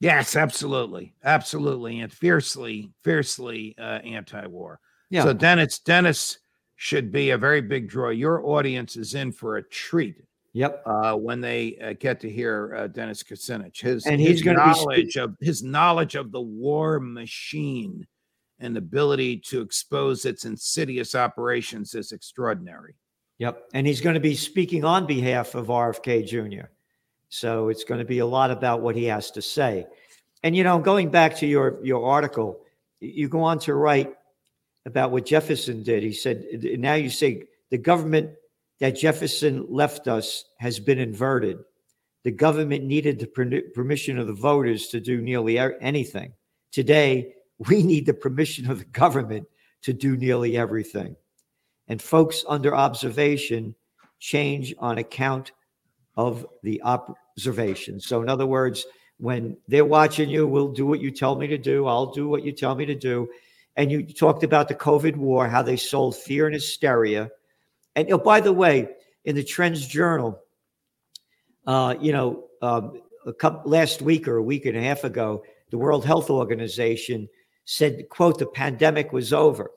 Yes, 0.00 0.36
absolutely, 0.36 1.14
absolutely, 1.24 2.00
and 2.00 2.12
fiercely, 2.12 2.90
fiercely 3.02 3.74
uh, 3.78 4.00
anti-war. 4.04 4.80
Yeah. 5.10 5.24
So 5.24 5.32
Dennis, 5.32 5.78
Dennis 5.78 6.38
should 6.76 7.12
be 7.12 7.30
a 7.30 7.38
very 7.38 7.60
big 7.60 7.88
draw. 7.88 8.10
Your 8.10 8.44
audience 8.46 8.96
is 8.96 9.14
in 9.14 9.32
for 9.32 9.56
a 9.56 9.62
treat. 9.62 10.16
Yep. 10.52 10.82
Uh, 10.86 11.14
when 11.16 11.40
they 11.40 11.76
uh, 11.78 11.94
get 11.98 12.20
to 12.20 12.30
hear 12.30 12.74
uh, 12.76 12.86
Dennis 12.86 13.24
Kucinich, 13.24 13.80
his 13.80 14.06
and 14.06 14.20
he's 14.20 14.40
his 14.40 14.44
knowledge 14.44 15.16
of 15.16 15.36
his 15.40 15.64
knowledge 15.64 16.14
of 16.14 16.30
the 16.30 16.40
war 16.40 17.00
machine 17.00 18.06
and 18.60 18.76
ability 18.76 19.38
to 19.38 19.60
expose 19.60 20.24
its 20.24 20.44
insidious 20.44 21.16
operations 21.16 21.94
is 21.94 22.12
extraordinary. 22.12 22.94
Yep. 23.38 23.64
And 23.74 23.84
he's 23.84 24.00
going 24.00 24.14
to 24.14 24.20
be 24.20 24.36
speaking 24.36 24.84
on 24.84 25.06
behalf 25.06 25.56
of 25.56 25.66
RFK 25.66 26.24
Jr. 26.24 26.68
So 27.34 27.68
it's 27.68 27.82
going 27.82 27.98
to 27.98 28.04
be 28.04 28.20
a 28.20 28.26
lot 28.26 28.52
about 28.52 28.80
what 28.80 28.94
he 28.94 29.06
has 29.06 29.32
to 29.32 29.42
say. 29.42 29.86
And 30.44 30.56
you 30.56 30.62
know, 30.62 30.78
going 30.78 31.10
back 31.10 31.36
to 31.38 31.46
your 31.46 31.84
your 31.84 32.06
article, 32.06 32.60
you 33.00 33.28
go 33.28 33.42
on 33.42 33.58
to 33.60 33.74
write 33.74 34.14
about 34.86 35.10
what 35.10 35.26
Jefferson 35.26 35.82
did. 35.82 36.04
He 36.04 36.12
said, 36.12 36.44
now 36.78 36.94
you 36.94 37.10
say 37.10 37.42
the 37.70 37.78
government 37.78 38.30
that 38.78 38.96
Jefferson 38.96 39.66
left 39.68 40.06
us 40.06 40.44
has 40.58 40.78
been 40.78 41.00
inverted. 41.00 41.58
The 42.22 42.30
government 42.30 42.84
needed 42.84 43.18
the 43.18 43.64
permission 43.74 44.18
of 44.18 44.28
the 44.28 44.32
voters 44.32 44.86
to 44.88 45.00
do 45.00 45.20
nearly 45.20 45.58
anything. 45.58 46.34
Today, 46.70 47.34
we 47.58 47.82
need 47.90 48.06
the 48.06 48.14
permission 48.14 48.70
of 48.70 48.78
the 48.78 48.84
government 48.84 49.48
to 49.82 49.92
do 49.92 50.16
nearly 50.16 50.56
everything. 50.56 51.16
And 51.88 52.00
folks 52.00 52.44
under 52.48 52.76
observation 52.76 53.74
change 54.20 54.72
on 54.78 54.98
account 54.98 55.50
of 56.16 56.46
the 56.62 56.80
observation. 57.36 58.00
So, 58.00 58.22
in 58.22 58.28
other 58.28 58.46
words, 58.46 58.86
when 59.18 59.56
they're 59.68 59.84
watching 59.84 60.28
you, 60.28 60.46
we'll 60.46 60.72
do 60.72 60.86
what 60.86 61.00
you 61.00 61.10
tell 61.10 61.36
me 61.36 61.46
to 61.46 61.58
do. 61.58 61.86
I'll 61.86 62.12
do 62.12 62.28
what 62.28 62.44
you 62.44 62.52
tell 62.52 62.74
me 62.74 62.86
to 62.86 62.94
do. 62.94 63.28
And 63.76 63.90
you 63.90 64.04
talked 64.04 64.44
about 64.44 64.68
the 64.68 64.74
COVID 64.74 65.16
war, 65.16 65.48
how 65.48 65.62
they 65.62 65.76
sold 65.76 66.16
fear 66.16 66.46
and 66.46 66.54
hysteria. 66.54 67.30
And 67.96 68.12
oh, 68.12 68.18
by 68.18 68.40
the 68.40 68.52
way, 68.52 68.88
in 69.24 69.34
the 69.34 69.42
Trends 69.42 69.86
Journal, 69.86 70.40
uh, 71.66 71.94
you 72.00 72.12
know, 72.12 72.44
um, 72.62 73.00
a 73.26 73.32
couple, 73.32 73.70
last 73.70 74.02
week 74.02 74.28
or 74.28 74.36
a 74.36 74.42
week 74.42 74.66
and 74.66 74.76
a 74.76 74.82
half 74.82 75.04
ago, 75.04 75.42
the 75.70 75.78
World 75.78 76.04
Health 76.04 76.30
Organization 76.30 77.28
said, 77.64 78.08
"quote 78.10 78.38
The 78.38 78.46
pandemic 78.46 79.12
was 79.12 79.32
over." 79.32 79.70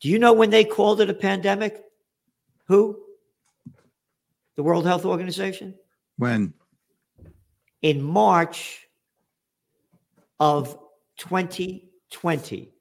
Do 0.00 0.08
you 0.08 0.18
know 0.18 0.32
when 0.32 0.50
they 0.50 0.64
called 0.64 1.00
it 1.00 1.10
a 1.10 1.14
pandemic? 1.14 1.82
Who? 2.66 3.00
The 4.56 4.62
World 4.62 4.86
Health 4.86 5.04
Organization? 5.04 5.74
When? 6.16 6.54
In 7.82 8.02
March 8.02 8.86
of 10.38 10.78
2020. 11.18 12.72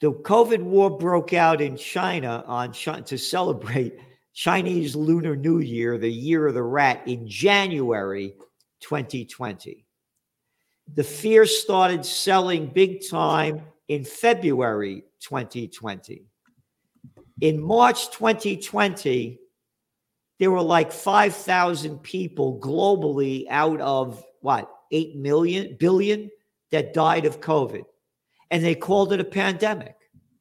The 0.00 0.12
COVID 0.12 0.62
war 0.62 0.96
broke 0.96 1.34
out 1.34 1.60
in 1.60 1.76
China 1.76 2.42
on 2.46 2.72
to 2.72 3.18
celebrate 3.18 3.98
Chinese 4.32 4.96
Lunar 4.96 5.36
New 5.36 5.58
Year, 5.58 5.98
the 5.98 6.10
year 6.10 6.46
of 6.46 6.54
the 6.54 6.62
rat, 6.62 7.02
in 7.06 7.28
January 7.28 8.34
2020. 8.80 9.84
The 10.94 11.04
fear 11.04 11.44
started 11.44 12.04
selling 12.04 12.68
big 12.68 13.06
time 13.08 13.62
in 13.88 14.04
February 14.04 15.04
2020. 15.20 16.24
In 17.40 17.60
March 17.60 18.10
2020, 18.12 19.39
there 20.40 20.50
were 20.50 20.62
like 20.62 20.90
5,000 20.90 21.98
people 21.98 22.58
globally 22.58 23.44
out 23.50 23.80
of 23.82 24.24
what, 24.40 24.72
8 24.90 25.14
million, 25.16 25.76
billion 25.78 26.30
that 26.70 26.94
died 26.94 27.26
of 27.26 27.42
COVID. 27.42 27.84
And 28.50 28.64
they 28.64 28.74
called 28.74 29.12
it 29.12 29.20
a 29.20 29.24
pandemic. 29.24 29.94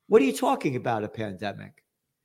What 0.08 0.22
are 0.22 0.26
you 0.26 0.36
talking 0.36 0.78
about, 0.78 1.04
a 1.04 1.10
pandemic? 1.10 1.84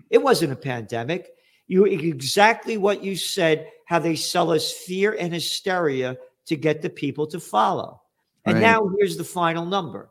It 0.08 0.22
wasn't 0.22 0.52
a 0.52 0.56
pandemic. 0.56 1.30
You 1.66 1.84
exactly 1.84 2.76
what 2.76 3.02
you 3.02 3.16
said, 3.16 3.68
how 3.86 3.98
they 3.98 4.14
sell 4.14 4.52
us 4.52 4.70
fear 4.70 5.16
and 5.18 5.34
hysteria 5.34 6.16
to 6.46 6.56
get 6.56 6.80
the 6.80 6.90
people 6.90 7.26
to 7.26 7.40
follow. 7.40 8.00
And 8.44 8.54
right. 8.54 8.60
now 8.62 8.88
here's 8.98 9.16
the 9.16 9.24
final 9.24 9.66
number. 9.66 10.10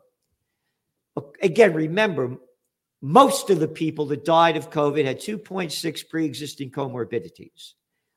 Again, 1.40 1.72
remember, 1.72 2.36
most 3.04 3.50
of 3.50 3.60
the 3.60 3.68
people 3.68 4.06
that 4.06 4.24
died 4.24 4.56
of 4.56 4.70
COVID 4.70 5.04
had 5.04 5.20
2.6 5.20 6.08
pre 6.08 6.24
existing 6.24 6.70
comorbidities 6.70 7.74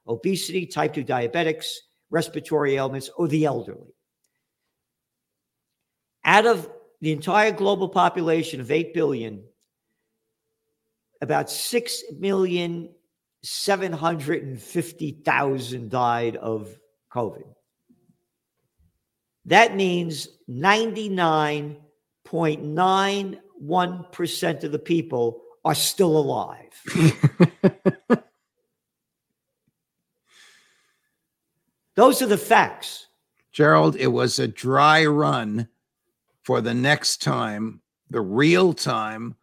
obesity, 0.08 0.65
type 0.65 0.94
2 0.94 1.03
diabetics, 1.03 1.65
respiratory 2.10 2.75
ailments, 2.75 3.10
or 3.17 3.27
the 3.27 3.44
elderly. 3.44 3.94
Out 6.24 6.46
of 6.46 6.70
the 7.01 7.12
entire 7.12 7.51
global 7.51 7.89
population 7.89 8.62
of 8.62 8.72
8 8.72 8.94
billion, 8.94 9.44
about 11.22 11.50
6 11.50 12.03
million 12.17 12.88
750,000 13.44 15.89
died 15.89 16.38
of 16.38 16.79
COVID. 17.12 17.44
That 19.44 19.75
means 19.75 20.29
99.9 20.50 23.38
1% 23.64 24.64
of 24.64 24.72
the 24.72 24.80
people 24.80 25.42
are 25.66 25.76
still 25.76 26.18
alive. 26.18 26.72
Those 31.96 32.22
are 32.22 32.28
the 32.28 32.38
facts. 32.38 33.08
Gerald, 33.52 33.96
it 33.96 34.08
was 34.08 34.38
a 34.40 34.48
dry 34.48 35.06
run 35.06 35.68
for 36.44 36.62
the 36.62 36.74
next 36.74 37.22
time, 37.24 37.82
the 38.10 38.22
real 38.22 38.72
time 38.74 39.36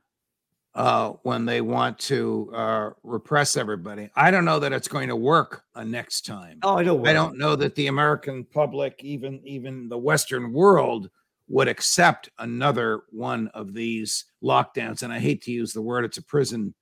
uh, 0.75 1.11
when 1.23 1.45
they 1.45 1.61
want 1.61 1.99
to 1.99 2.51
uh, 2.55 2.91
repress 3.03 3.57
everybody. 3.57 4.11
I 4.17 4.31
don't 4.31 4.45
know 4.45 4.59
that 4.59 4.73
it's 4.73 4.89
going 4.89 5.09
to 5.09 5.17
work 5.17 5.65
a 5.75 5.85
next 5.85 6.27
time. 6.27 6.61
Oh, 6.63 6.77
I 6.77 6.85
don't. 6.85 7.07
I 7.07 7.13
don't 7.13 7.39
know 7.39 7.57
that 7.57 7.75
the 7.75 7.89
American 7.89 8.45
public, 8.45 9.03
even 9.03 9.41
even 9.45 9.89
the 9.89 9.99
Western 9.99 10.53
world, 10.53 11.11
would 11.49 11.69
accept 11.69 12.31
another 12.39 13.03
one 13.11 13.49
of 13.49 13.75
these 13.75 14.25
lockdowns. 14.43 15.03
And 15.03 15.13
I 15.13 15.19
hate 15.19 15.43
to 15.43 15.53
use 15.53 15.73
the 15.73 15.83
word, 15.83 16.05
it's 16.05 16.17
a 16.17 16.23
prison, 16.23 16.75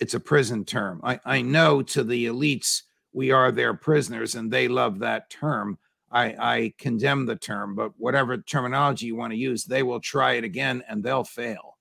it's 0.00 0.14
a 0.14 0.20
prison 0.20 0.64
term. 0.64 1.00
I, 1.04 1.20
I 1.24 1.42
know 1.42 1.82
to 1.82 2.02
the 2.02 2.26
elites, 2.26 2.82
we 3.12 3.30
are 3.30 3.50
their 3.50 3.74
prisoners, 3.74 4.34
and 4.34 4.50
they 4.50 4.68
love 4.68 4.98
that 5.00 5.30
term. 5.30 5.78
I, 6.10 6.24
I 6.38 6.74
condemn 6.78 7.26
the 7.26 7.36
term, 7.36 7.74
but 7.74 7.92
whatever 7.96 8.38
terminology 8.38 9.06
you 9.06 9.16
want 9.16 9.32
to 9.32 9.38
use, 9.38 9.64
they 9.64 9.82
will 9.82 10.00
try 10.00 10.32
it 10.32 10.44
again 10.44 10.82
and 10.88 11.02
they'll 11.02 11.24
fail. 11.24 11.76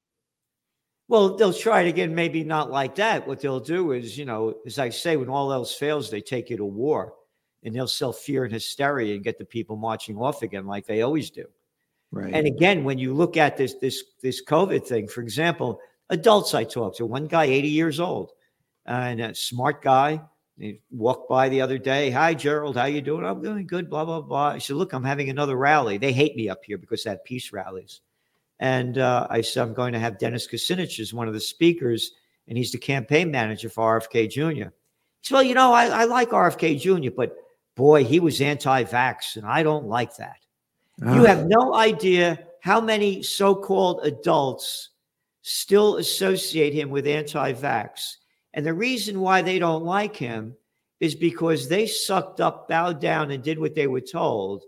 Well, 1.07 1.37
they'll 1.37 1.53
try 1.53 1.81
it 1.81 1.89
again, 1.89 2.13
maybe 2.13 2.43
not 2.43 2.69
like 2.69 2.95
that. 2.95 3.25
What 3.25 3.39
they'll 3.39 3.61
do 3.61 3.93
is, 3.93 4.17
you 4.17 4.25
know, 4.25 4.55
as 4.65 4.77
I 4.77 4.89
say, 4.89 5.15
when 5.15 5.29
all 5.29 5.53
else 5.53 5.73
fails, 5.73 6.09
they 6.09 6.19
take 6.19 6.49
you 6.49 6.57
to 6.57 6.65
war 6.65 7.13
and 7.63 7.73
they'll 7.73 7.87
sell 7.87 8.11
fear 8.11 8.43
and 8.43 8.51
hysteria 8.51 9.15
and 9.15 9.23
get 9.23 9.37
the 9.37 9.45
people 9.45 9.77
marching 9.77 10.17
off 10.17 10.41
again 10.41 10.65
like 10.65 10.85
they 10.85 11.01
always 11.01 11.29
do. 11.29 11.45
Right. 12.11 12.33
And 12.33 12.47
again, 12.47 12.83
when 12.83 12.97
you 12.97 13.13
look 13.13 13.37
at 13.37 13.57
this 13.57 13.75
this 13.75 14.03
this 14.21 14.43
COVID 14.43 14.85
thing, 14.85 15.07
for 15.07 15.21
example, 15.21 15.79
adults 16.09 16.53
I 16.53 16.63
talked 16.63 16.97
to, 16.97 17.05
one 17.05 17.27
guy, 17.27 17.45
80 17.45 17.67
years 17.67 17.99
old, 17.99 18.31
and 18.85 19.19
a 19.19 19.35
smart 19.35 19.81
guy, 19.83 20.21
he 20.57 20.81
walked 20.89 21.29
by 21.29 21.49
the 21.49 21.61
other 21.61 21.77
day. 21.77 22.09
Hi, 22.11 22.33
Gerald. 22.33 22.77
How 22.77 22.85
you 22.85 23.01
doing? 23.01 23.25
I'm 23.25 23.41
doing 23.41 23.67
good. 23.67 23.89
Blah 23.89 24.05
blah 24.05 24.21
blah. 24.21 24.47
I 24.49 24.57
said, 24.57 24.77
look, 24.77 24.93
I'm 24.93 25.03
having 25.03 25.29
another 25.29 25.57
rally. 25.57 25.97
They 25.97 26.13
hate 26.13 26.35
me 26.35 26.49
up 26.49 26.63
here 26.63 26.77
because 26.77 27.05
I 27.05 27.11
have 27.11 27.23
peace 27.25 27.51
rallies. 27.51 28.01
And 28.59 28.97
uh, 28.97 29.27
I 29.29 29.41
said, 29.41 29.61
I'm 29.61 29.73
going 29.73 29.93
to 29.93 29.99
have 29.99 30.17
Dennis 30.17 30.47
Kucinich 30.47 30.99
as 30.99 31.13
one 31.13 31.27
of 31.27 31.33
the 31.33 31.39
speakers, 31.39 32.11
and 32.47 32.57
he's 32.57 32.71
the 32.71 32.79
campaign 32.79 33.29
manager 33.29 33.69
for 33.69 33.99
RFK 33.99 34.31
Jr. 34.31 34.41
He 34.41 34.63
said, 35.21 35.35
well, 35.35 35.43
you 35.43 35.53
know, 35.53 35.73
I, 35.73 35.87
I 35.87 36.03
like 36.05 36.29
RFK 36.29 36.79
Jr., 36.79 37.11
but 37.15 37.35
boy, 37.75 38.03
he 38.03 38.19
was 38.19 38.41
anti-vax, 38.41 39.35
and 39.35 39.45
I 39.45 39.61
don't 39.61 39.85
like 39.85 40.15
that. 40.15 40.37
You 40.99 41.23
ah. 41.23 41.25
have 41.25 41.47
no 41.47 41.75
idea 41.75 42.39
how 42.61 42.81
many 42.81 43.21
so-called 43.21 44.01
adults 44.03 44.89
still 45.41 45.97
associate 45.97 46.73
him 46.73 46.89
with 46.89 47.07
anti-vax. 47.07 48.15
And 48.53 48.65
the 48.65 48.73
reason 48.73 49.19
why 49.19 49.41
they 49.41 49.59
don't 49.59 49.85
like 49.85 50.15
him 50.15 50.55
is 50.99 51.13
because 51.13 51.69
they 51.69 51.85
sucked 51.85 52.41
up, 52.41 52.67
bowed 52.67 52.99
down, 52.99 53.31
and 53.31 53.43
did 53.43 53.59
what 53.59 53.75
they 53.75 53.87
were 53.87 54.01
told. 54.01 54.63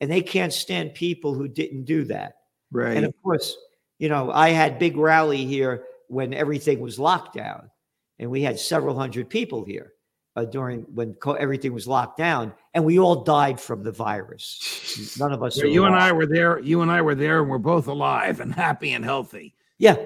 And 0.00 0.10
they 0.10 0.22
can't 0.22 0.52
stand 0.52 0.94
people 0.94 1.34
who 1.34 1.46
didn't 1.46 1.84
do 1.84 2.04
that. 2.04 2.34
Right. 2.72 2.96
And 2.96 3.06
of 3.06 3.14
course, 3.22 3.56
you 3.98 4.08
know, 4.08 4.30
I 4.32 4.50
had 4.50 4.78
big 4.78 4.96
rally 4.96 5.44
here 5.44 5.84
when 6.08 6.34
everything 6.34 6.80
was 6.80 6.98
locked 6.98 7.34
down, 7.34 7.70
and 8.18 8.30
we 8.30 8.42
had 8.42 8.58
several 8.58 8.98
hundred 8.98 9.28
people 9.30 9.64
here 9.64 9.92
uh, 10.40 10.44
during 10.44 10.82
when 10.94 11.14
co- 11.14 11.34
everything 11.34 11.72
was 11.72 11.86
locked 11.86 12.16
down, 12.16 12.52
and 12.74 12.84
we 12.84 12.98
all 12.98 13.22
died 13.24 13.60
from 13.60 13.82
the 13.82 13.92
virus. 13.92 15.16
None 15.18 15.32
of 15.32 15.42
us. 15.42 15.58
Yeah, 15.58 15.64
you 15.64 15.84
and. 15.84 15.94
I 15.94 16.12
were 16.12 16.26
there. 16.26 16.58
You 16.60 16.82
and 16.82 16.90
I 16.90 17.02
were 17.02 17.14
there, 17.14 17.40
and 17.40 17.50
we're 17.50 17.58
both 17.58 17.86
alive 17.86 18.40
and 18.40 18.54
happy 18.54 18.92
and 18.92 19.04
healthy. 19.04 19.54
Yeah. 19.78 19.96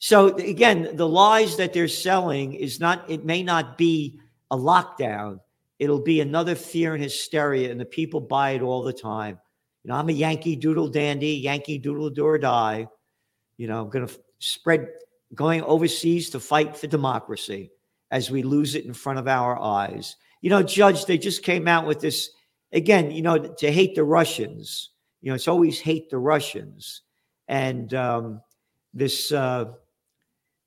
So 0.00 0.36
again, 0.36 0.96
the 0.96 1.08
lies 1.08 1.56
that 1.56 1.72
they're 1.72 1.88
selling 1.88 2.54
is 2.54 2.78
not, 2.78 3.08
it 3.10 3.24
may 3.24 3.42
not 3.42 3.76
be 3.76 4.20
a 4.50 4.56
lockdown. 4.56 5.40
It'll 5.78 6.02
be 6.02 6.20
another 6.20 6.54
fear 6.54 6.94
and 6.94 7.02
hysteria, 7.02 7.70
and 7.70 7.80
the 7.80 7.84
people 7.84 8.20
buy 8.20 8.50
it 8.50 8.62
all 8.62 8.82
the 8.82 8.92
time. 8.92 9.38
You 9.82 9.90
know, 9.90 9.96
I'm 9.96 10.08
a 10.08 10.12
Yankee 10.12 10.56
doodle 10.56 10.88
dandy, 10.88 11.34
Yankee 11.34 11.78
doodle 11.78 12.10
do 12.10 12.24
or 12.24 12.38
die. 12.38 12.88
You 13.56 13.66
know, 13.66 13.82
I'm 13.82 13.90
going 13.90 14.06
to 14.06 14.14
spread 14.38 14.88
going 15.34 15.62
overseas 15.62 16.30
to 16.30 16.40
fight 16.40 16.76
for 16.76 16.86
democracy 16.86 17.70
as 18.10 18.30
we 18.30 18.42
lose 18.42 18.74
it 18.74 18.84
in 18.84 18.94
front 18.94 19.18
of 19.18 19.28
our 19.28 19.58
eyes. 19.60 20.16
You 20.40 20.50
know, 20.50 20.62
Judge, 20.62 21.04
they 21.04 21.18
just 21.18 21.42
came 21.42 21.68
out 21.68 21.86
with 21.86 22.00
this 22.00 22.30
again, 22.72 23.10
you 23.10 23.22
know, 23.22 23.38
to 23.38 23.72
hate 23.72 23.94
the 23.94 24.04
Russians. 24.04 24.90
You 25.20 25.30
know, 25.30 25.34
it's 25.34 25.48
always 25.48 25.80
hate 25.80 26.10
the 26.10 26.18
Russians. 26.18 27.02
And 27.48 27.92
um, 27.94 28.40
this 28.94 29.32
uh, 29.32 29.66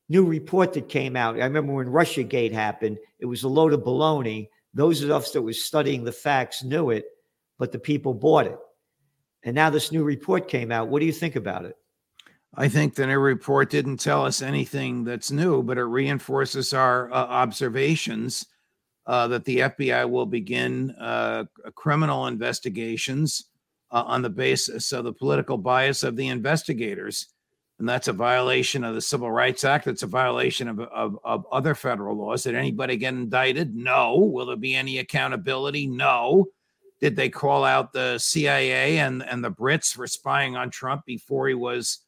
new 0.09 0.25
report 0.25 0.73
that 0.73 0.89
came 0.89 1.15
out, 1.15 1.35
I 1.35 1.45
remember 1.45 1.73
when 1.73 1.87
Russiagate 1.87 2.51
happened, 2.51 2.97
it 3.19 3.25
was 3.25 3.43
a 3.43 3.49
load 3.49 3.73
of 3.73 3.81
baloney. 3.81 4.49
Those 4.73 5.01
of 5.01 5.11
us 5.11 5.31
that 5.31 5.41
was 5.41 5.63
studying 5.63 6.03
the 6.03 6.11
facts 6.11 6.63
knew 6.63 6.89
it, 6.89 7.05
but 7.57 7.71
the 7.71 7.79
people 7.79 8.13
bought 8.13 8.47
it. 8.47 8.57
And 9.43 9.55
now 9.55 9.69
this 9.69 9.91
new 9.91 10.03
report 10.03 10.47
came 10.47 10.71
out. 10.71 10.89
What 10.89 10.99
do 10.99 11.05
you 11.05 11.11
think 11.11 11.35
about 11.35 11.65
it? 11.65 11.75
I 12.55 12.67
think 12.67 12.95
the 12.95 13.07
new 13.07 13.17
report 13.17 13.69
didn't 13.69 13.97
tell 13.97 14.25
us 14.25 14.41
anything 14.41 15.05
that's 15.05 15.31
new, 15.31 15.63
but 15.63 15.77
it 15.77 15.83
reinforces 15.83 16.73
our 16.73 17.09
uh, 17.11 17.15
observations 17.15 18.45
uh, 19.07 19.27
that 19.29 19.45
the 19.45 19.59
FBI 19.59 20.09
will 20.09 20.25
begin 20.25 20.91
uh, 20.91 21.45
criminal 21.75 22.27
investigations 22.27 23.45
uh, 23.91 24.03
on 24.05 24.21
the 24.21 24.29
basis 24.29 24.91
of 24.91 25.05
the 25.05 25.13
political 25.13 25.57
bias 25.57 26.03
of 26.03 26.17
the 26.17 26.27
investigators. 26.27 27.27
And 27.79 27.87
that's 27.87 28.09
a 28.09 28.13
violation 28.13 28.83
of 28.83 28.95
the 28.95 29.01
Civil 29.01 29.31
Rights 29.31 29.63
Act. 29.63 29.87
It's 29.87 30.03
a 30.03 30.07
violation 30.07 30.67
of, 30.67 30.79
of, 30.81 31.17
of 31.23 31.47
other 31.51 31.73
federal 31.73 32.15
laws. 32.15 32.43
Did 32.43 32.55
anybody 32.55 32.97
get 32.97 33.13
indicted? 33.13 33.75
No. 33.75 34.17
Will 34.17 34.45
there 34.45 34.55
be 34.55 34.75
any 34.75 34.99
accountability? 34.99 35.87
No. 35.87 36.47
Did 36.99 37.15
they 37.15 37.29
call 37.29 37.63
out 37.63 37.91
the 37.91 38.19
CIA 38.19 38.99
and, 38.99 39.23
and 39.23 39.43
the 39.43 39.51
Brits 39.51 39.95
for 39.95 40.05
spying 40.05 40.55
on 40.55 40.69
Trump 40.69 41.05
before 41.05 41.47
he 41.47 41.55
was 41.55 41.99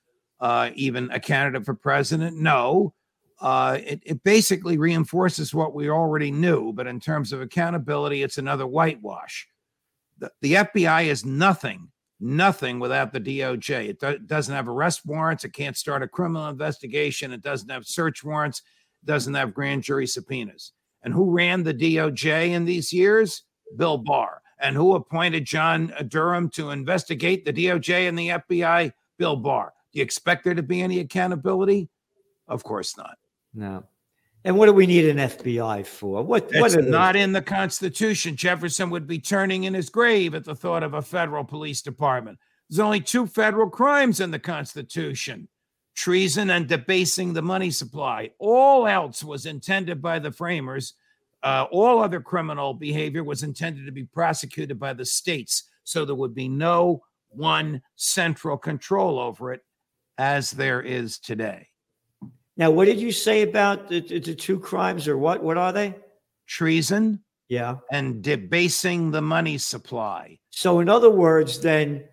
uh, 0.43 0.71
even 0.75 1.09
a 1.11 1.19
candidate 1.21 1.65
for 1.65 1.73
president? 1.73 2.37
No. 2.37 2.93
Uh, 3.39 3.79
it, 3.85 4.01
it 4.05 4.23
basically 4.23 4.77
reinforces 4.77 5.53
what 5.53 5.73
we 5.73 5.89
already 5.89 6.31
knew, 6.31 6.73
but 6.73 6.85
in 6.85 6.99
terms 6.99 7.31
of 7.31 7.41
accountability, 7.41 8.23
it's 8.23 8.37
another 8.37 8.67
whitewash. 8.67 9.47
The, 10.17 10.31
the 10.41 10.53
FBI 10.55 11.05
is 11.05 11.23
nothing, 11.23 11.89
nothing 12.19 12.79
without 12.79 13.13
the 13.13 13.21
DOJ. 13.21 13.87
It 13.87 13.99
do, 14.01 14.19
doesn't 14.19 14.53
have 14.53 14.67
arrest 14.67 15.05
warrants. 15.05 15.45
It 15.45 15.53
can't 15.53 15.77
start 15.77 16.03
a 16.03 16.09
criminal 16.09 16.49
investigation. 16.49 17.31
It 17.31 17.41
doesn't 17.41 17.69
have 17.69 17.85
search 17.85 18.21
warrants. 18.21 18.61
It 19.01 19.07
doesn't 19.07 19.33
have 19.33 19.53
grand 19.53 19.83
jury 19.83 20.07
subpoenas. 20.07 20.73
And 21.03 21.13
who 21.13 21.31
ran 21.31 21.63
the 21.63 21.73
DOJ 21.73 22.49
in 22.49 22.65
these 22.65 22.91
years? 22.91 23.43
Bill 23.77 23.97
Barr. 23.97 24.41
And 24.59 24.75
who 24.75 24.95
appointed 24.95 25.45
John 25.45 25.93
Durham 26.09 26.49
to 26.51 26.71
investigate 26.71 27.45
the 27.45 27.53
DOJ 27.53 28.09
and 28.09 28.19
the 28.19 28.29
FBI? 28.29 28.91
Bill 29.17 29.37
Barr. 29.37 29.71
Do 29.93 29.99
you 29.99 30.03
expect 30.03 30.43
there 30.43 30.55
to 30.55 30.63
be 30.63 30.81
any 30.81 30.99
accountability? 30.99 31.89
Of 32.47 32.63
course 32.63 32.97
not. 32.97 33.17
No. 33.53 33.83
And 34.45 34.57
what 34.57 34.65
do 34.65 34.73
we 34.73 34.87
need 34.87 35.05
an 35.05 35.17
FBI 35.17 35.85
for? 35.85 36.21
What? 36.23 36.49
That's 36.49 36.75
what 36.75 36.85
not 36.85 37.15
in 37.15 37.31
the 37.31 37.41
Constitution. 37.41 38.35
Jefferson 38.35 38.89
would 38.89 39.07
be 39.07 39.19
turning 39.19 39.63
in 39.63 39.73
his 39.73 39.89
grave 39.89 40.35
at 40.35 40.43
the 40.43 40.55
thought 40.55 40.83
of 40.83 40.95
a 40.95 41.01
federal 41.01 41.45
police 41.45 41.81
department. 41.81 42.39
There's 42.69 42.79
only 42.79 42.99
two 42.99 43.25
federal 43.27 43.69
crimes 43.69 44.19
in 44.19 44.31
the 44.31 44.39
Constitution 44.39 45.47
treason 45.95 46.49
and 46.49 46.67
debasing 46.67 47.33
the 47.33 47.41
money 47.41 47.69
supply. 47.69 48.31
All 48.39 48.87
else 48.87 49.23
was 49.23 49.45
intended 49.45 50.01
by 50.01 50.17
the 50.17 50.31
framers. 50.31 50.93
Uh, 51.43 51.67
all 51.71 52.01
other 52.01 52.19
criminal 52.19 52.73
behavior 52.73 53.23
was 53.23 53.43
intended 53.43 53.85
to 53.85 53.91
be 53.91 54.05
prosecuted 54.05 54.79
by 54.79 54.93
the 54.93 55.05
states. 55.05 55.69
So 55.83 56.03
there 56.03 56.15
would 56.15 56.33
be 56.33 56.49
no 56.49 57.03
one 57.29 57.81
central 57.95 58.57
control 58.57 59.19
over 59.19 59.53
it 59.53 59.61
as 60.17 60.51
there 60.51 60.81
is 60.81 61.19
today. 61.19 61.67
Now, 62.55 62.69
what 62.69 62.85
did 62.85 62.99
you 62.99 63.11
say 63.11 63.41
about 63.41 63.89
the, 63.89 63.99
the, 64.01 64.35
two 64.35 64.59
crimes, 64.59 65.07
or 65.07 65.17
what? 65.17 65.43
What 65.43 65.57
are 65.57 65.73
they? 65.73 65.95
Treason 66.47 67.19
Yeah. 67.49 67.77
and 67.91 68.21
debasing 68.21 69.09
the 69.09 69.21
money 69.21 69.57
supply. 69.57 70.37
So, 70.51 70.79
in 70.79 70.87
other 70.87 71.09
words, 71.09 71.59
then 71.61 72.03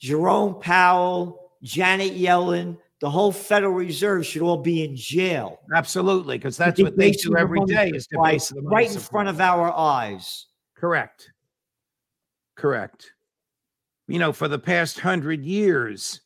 Jerome 0.00 0.60
Powell, 0.60 1.50
Janet 1.62 2.16
Yellen, 2.16 2.78
the 3.00 3.10
whole 3.10 3.32
Federal 3.32 3.72
Reserve 3.72 4.24
should 4.26 4.42
all 4.42 4.58
be 4.58 4.84
in 4.84 4.94
jail. 4.94 5.58
Absolutely, 5.74 6.38
because 6.38 6.56
that's 6.56 6.80
what 6.80 6.96
they 6.96 7.10
do 7.12 7.36
every 7.36 7.64
day 7.64 7.90
is 7.90 8.06
debase 8.06 8.50
the 8.50 8.62
money 8.62 8.76
right 8.76 8.92
in 8.92 9.00
front 9.00 9.28
of 9.28 9.40
our 9.40 9.72
eyes. 9.72 10.46
Correct. 10.76 11.32
Correct. 12.56 13.12
You 14.06 14.18
know, 14.18 14.32
for 14.32 14.48
the 14.48 14.58
past 14.58 15.00
hundred 15.00 15.44
years, 15.44 16.20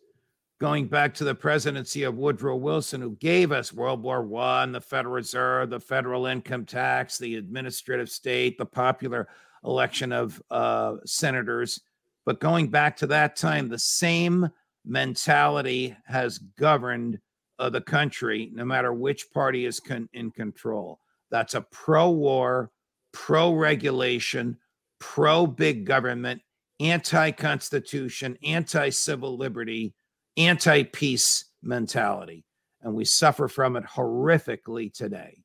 going 0.64 0.86
back 0.86 1.12
to 1.12 1.24
the 1.24 1.34
presidency 1.34 2.04
of 2.04 2.16
Woodrow 2.16 2.56
Wilson, 2.56 3.02
who 3.02 3.16
gave 3.16 3.52
us 3.52 3.70
World 3.70 4.02
War 4.02 4.22
One, 4.22 4.72
the 4.72 4.80
Federal 4.80 5.12
Reserve, 5.12 5.68
the 5.68 5.78
federal 5.78 6.24
income 6.24 6.64
tax, 6.64 7.18
the 7.18 7.36
administrative 7.36 8.08
state, 8.08 8.56
the 8.56 8.64
popular 8.64 9.28
election 9.62 10.10
of 10.10 10.40
uh, 10.50 10.94
senators. 11.04 11.82
But 12.24 12.40
going 12.40 12.68
back 12.68 12.96
to 12.96 13.06
that 13.08 13.36
time, 13.36 13.68
the 13.68 13.78
same 13.78 14.48
mentality 14.86 15.94
has 16.06 16.38
governed 16.38 17.18
uh, 17.58 17.68
the 17.68 17.82
country, 17.82 18.50
no 18.54 18.64
matter 18.64 18.94
which 18.94 19.30
party 19.34 19.66
is 19.66 19.80
con- 19.80 20.08
in 20.14 20.30
control. 20.30 20.98
That's 21.30 21.52
a 21.52 21.60
pro 21.60 22.08
war, 22.08 22.70
pro 23.12 23.52
regulation, 23.52 24.56
pro 24.98 25.46
big 25.46 25.84
government, 25.84 26.40
anti 26.80 27.32
constitution, 27.32 28.38
anti 28.42 28.88
civil 28.88 29.36
liberty, 29.36 29.92
anti 30.36 30.84
peace 30.84 31.46
mentality. 31.62 32.44
And 32.82 32.94
we 32.94 33.04
suffer 33.04 33.48
from 33.48 33.76
it 33.76 33.84
horrifically 33.84 34.92
today. 34.92 35.42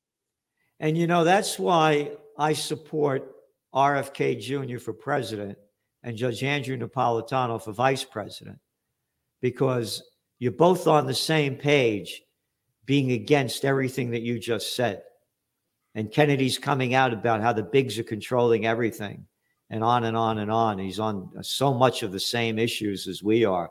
And 0.80 0.98
you 0.98 1.08
know, 1.08 1.24
that's 1.24 1.58
why 1.58 2.12
I 2.38 2.54
support 2.54 3.34
RFK 3.74 4.40
Jr. 4.40 4.80
for 4.80 4.94
president 4.94 5.58
and 6.04 6.18
Judge 6.18 6.44
Andrew 6.44 6.78
Napolitano 6.78 7.62
for 7.62 7.72
vice 7.72 8.04
president, 8.04 8.60
because 9.42 10.04
you're 10.40 10.52
both 10.52 10.88
on 10.88 11.06
the 11.06 11.14
same 11.14 11.56
page, 11.56 12.22
being 12.86 13.12
against 13.12 13.66
everything 13.66 14.12
that 14.12 14.22
you 14.22 14.40
just 14.40 14.76
said. 14.76 15.04
And 15.96 16.12
Kennedy's 16.12 16.58
coming 16.58 16.94
out 16.94 17.14
about 17.14 17.42
how 17.42 17.52
the 17.52 17.64
bigs 17.64 18.00
are 18.00 18.04
controlling 18.04 18.66
everything 18.66 19.26
and 19.70 19.84
on 19.84 20.06
and 20.06 20.16
on 20.16 20.40
and 20.40 20.52
on. 20.52 20.80
He's 20.80 21.00
on 21.00 21.32
so 21.42 21.74
much 21.74 22.04
of 22.04 22.12
the 22.12 22.20
same 22.20 22.58
issues 22.58 23.08
as 23.08 23.22
we 23.22 23.44
are. 23.44 23.70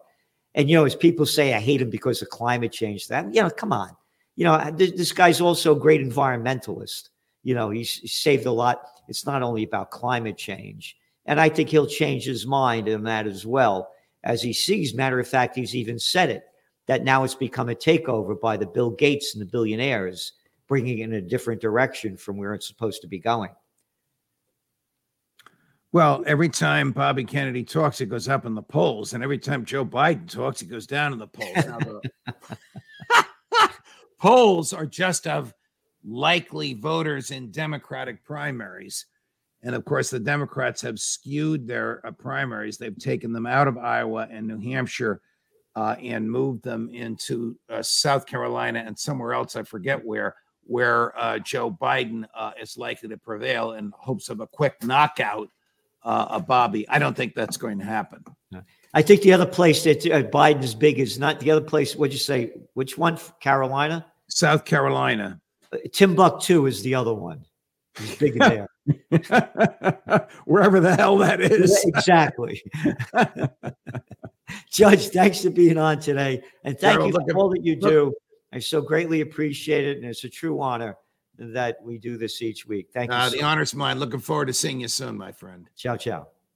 And, 0.59 0.68
you 0.68 0.77
know, 0.77 0.85
as 0.85 0.97
people 0.97 1.25
say, 1.25 1.55
I 1.55 1.61
hate 1.61 1.81
him 1.81 1.88
because 1.88 2.21
of 2.21 2.31
climate 2.31 2.73
change, 2.73 3.07
that, 3.07 3.33
you 3.33 3.40
know, 3.40 3.49
come 3.49 3.73
on. 3.73 3.97
You 4.35 4.44
know, 4.44 4.71
this, 4.73 4.90
this 4.90 5.12
guy's 5.12 5.40
also 5.40 5.75
a 5.75 5.79
great 5.79 6.01
environmentalist. 6.01 7.11
You 7.44 7.55
know, 7.55 7.71
he's, 7.71 7.94
he's 7.94 8.14
saved 8.14 8.44
a 8.44 8.51
lot. 8.51 8.83
It's 9.07 9.25
not 9.25 9.44
only 9.44 9.62
about 9.62 9.92
climate 9.92 10.37
change. 10.37 10.97
And 11.27 11.40
I 11.40 11.49
think 11.49 11.68
he'll 11.68 11.87
change 11.87 12.25
his 12.25 12.44
mind 12.44 12.88
on 12.88 13.05
that 13.05 13.29
as 13.29 13.47
well 13.47 13.92
as 14.25 14.42
he 14.42 14.53
sees. 14.53 14.94
Matter 14.94 15.21
of 15.21 15.29
fact, 15.29 15.55
he's 15.55 15.77
even 15.77 15.97
said 15.97 16.29
it 16.29 16.42
that 16.88 17.05
now 17.05 17.23
it's 17.23 17.37
become 17.37 17.68
a 17.68 17.75
takeover 17.75 18.38
by 18.38 18.57
the 18.57 18.66
Bill 18.66 18.90
Gates 18.90 19.35
and 19.35 19.40
the 19.40 19.51
billionaires, 19.51 20.33
bringing 20.66 20.99
it 20.99 21.05
in 21.05 21.12
a 21.12 21.21
different 21.21 21.61
direction 21.61 22.16
from 22.16 22.37
where 22.37 22.55
it's 22.55 22.66
supposed 22.66 23.01
to 23.03 23.07
be 23.07 23.21
going. 23.21 23.51
Well, 25.90 26.22
every 26.27 26.51
time 26.51 26.92
Bobby 26.92 27.24
Kennedy 27.24 27.64
talks, 27.64 28.03
it 28.03 28.07
goes 28.07 28.29
up 28.29 28.44
in 28.44 28.55
the 28.55 28.62
polls, 28.62 29.14
and 29.14 29.24
every 29.24 29.38
time 29.38 29.64
Joe 29.64 29.87
Biden 29.87 30.29
talks, 30.31 30.61
it 30.61 30.66
goes 30.66 30.87
down 30.87 31.14
in 31.14 31.18
the 31.18 31.27
polls. 31.27 31.55
The 31.55 32.03
polls 34.18 34.74
are 34.74 34.85
just 34.85 35.27
of 35.27 35.55
likely 36.05 36.74
voters 36.74 37.31
in 37.31 37.51
Democratic 37.51 38.22
primaries. 38.22 39.07
And 39.62 39.74
of 39.74 39.87
course, 39.87 40.11
the 40.11 40.20
Democrats 40.20 40.83
have 40.83 41.01
skewed 41.01 41.66
their 41.66 42.07
uh, 42.07 42.12
primaries. 42.12 42.77
They've 42.77 42.96
taken 42.96 43.33
them 43.33 43.46
out 43.46 43.66
of 43.66 43.79
Iowa 43.79 44.29
and 44.31 44.46
New 44.46 44.59
Hampshire 44.59 45.22
uh, 45.74 45.96
and 46.03 46.31
moved 46.31 46.62
them 46.62 46.90
into 46.92 47.59
uh, 47.70 47.83
South 47.83 48.27
Carolina 48.27 48.85
and 48.87 48.98
somewhere 48.98 49.33
else, 49.33 49.57
I 49.57 49.62
forget 49.62 50.05
where, 50.05 50.37
where 50.64 51.18
uh, 51.18 51.38
Joe 51.38 51.70
Biden 51.70 52.27
uh, 52.35 52.53
is 52.61 52.77
likely 52.77 53.09
to 53.09 53.16
prevail 53.16 53.72
in 53.72 53.92
hopes 53.96 54.29
of 54.29 54.40
a 54.40 54.46
quick 54.46 54.77
knockout 54.83 55.48
uh, 56.03 56.27
a 56.31 56.41
Bobby. 56.41 56.89
I 56.89 56.99
don't 56.99 57.17
think 57.17 57.35
that's 57.35 57.57
going 57.57 57.79
to 57.79 57.85
happen. 57.85 58.25
I 58.95 59.03
think 59.03 59.23
the 59.23 59.33
other 59.33 59.47
place 59.47 59.85
that 59.85 60.07
uh, 60.07 60.23
Biden 60.23 60.63
is 60.63 60.75
big 60.75 60.99
is 60.99 61.19
not 61.19 61.41
the 61.41 61.51
other 61.51 61.65
place. 61.65 61.95
What'd 61.95 62.13
you 62.13 62.19
say? 62.19 62.53
Which 62.75 62.97
one? 62.97 63.19
Carolina? 63.41 64.07
South 64.29 64.65
Carolina. 64.65 65.41
Uh, 65.73 65.79
Timbuktu 65.93 66.67
is 66.67 66.83
the 66.83 66.95
other 66.95 67.15
one. 67.15 67.45
He's 67.99 68.17
big 68.17 68.39
there. 68.39 68.69
Wherever 70.47 70.81
the 70.81 70.97
hell 70.97 71.19
that 71.19 71.41
is. 71.41 71.85
exactly. 71.85 72.63
Judge, 74.71 75.09
thanks 75.09 75.43
for 75.43 75.51
being 75.51 75.77
on 75.77 76.01
today. 76.01 76.43
And 76.65 76.79
thank 76.79 77.03
you 77.03 77.13
for 77.13 77.37
all 77.37 77.51
that 77.51 77.65
you 77.65 77.77
do. 77.77 78.15
I 78.53 78.61
so 78.61 78.81
greatly 78.81 79.21
appreciate 79.21 79.85
it. 79.85 79.99
And 79.99 80.07
it's 80.07 80.25
a 80.25 80.31
true 80.31 80.61
honor 80.61 80.97
that 81.38 81.79
we 81.83 81.98
do 81.98 82.16
this 82.16 82.42
each 82.42 82.66
week. 82.66 82.88
Thank 82.92 83.11
you. 83.11 83.16
Uh, 83.16 83.31
so 83.31 83.37
the 83.37 83.42
honor's 83.42 83.74
mine. 83.74 83.98
Looking 83.98 84.20
forward 84.20 84.46
to 84.46 84.53
seeing 84.53 84.81
you 84.81 84.88
soon, 84.88 85.16
my 85.16 85.33
friend. 85.33 85.68
Ciao, 85.77 85.96
ciao. 85.96 86.29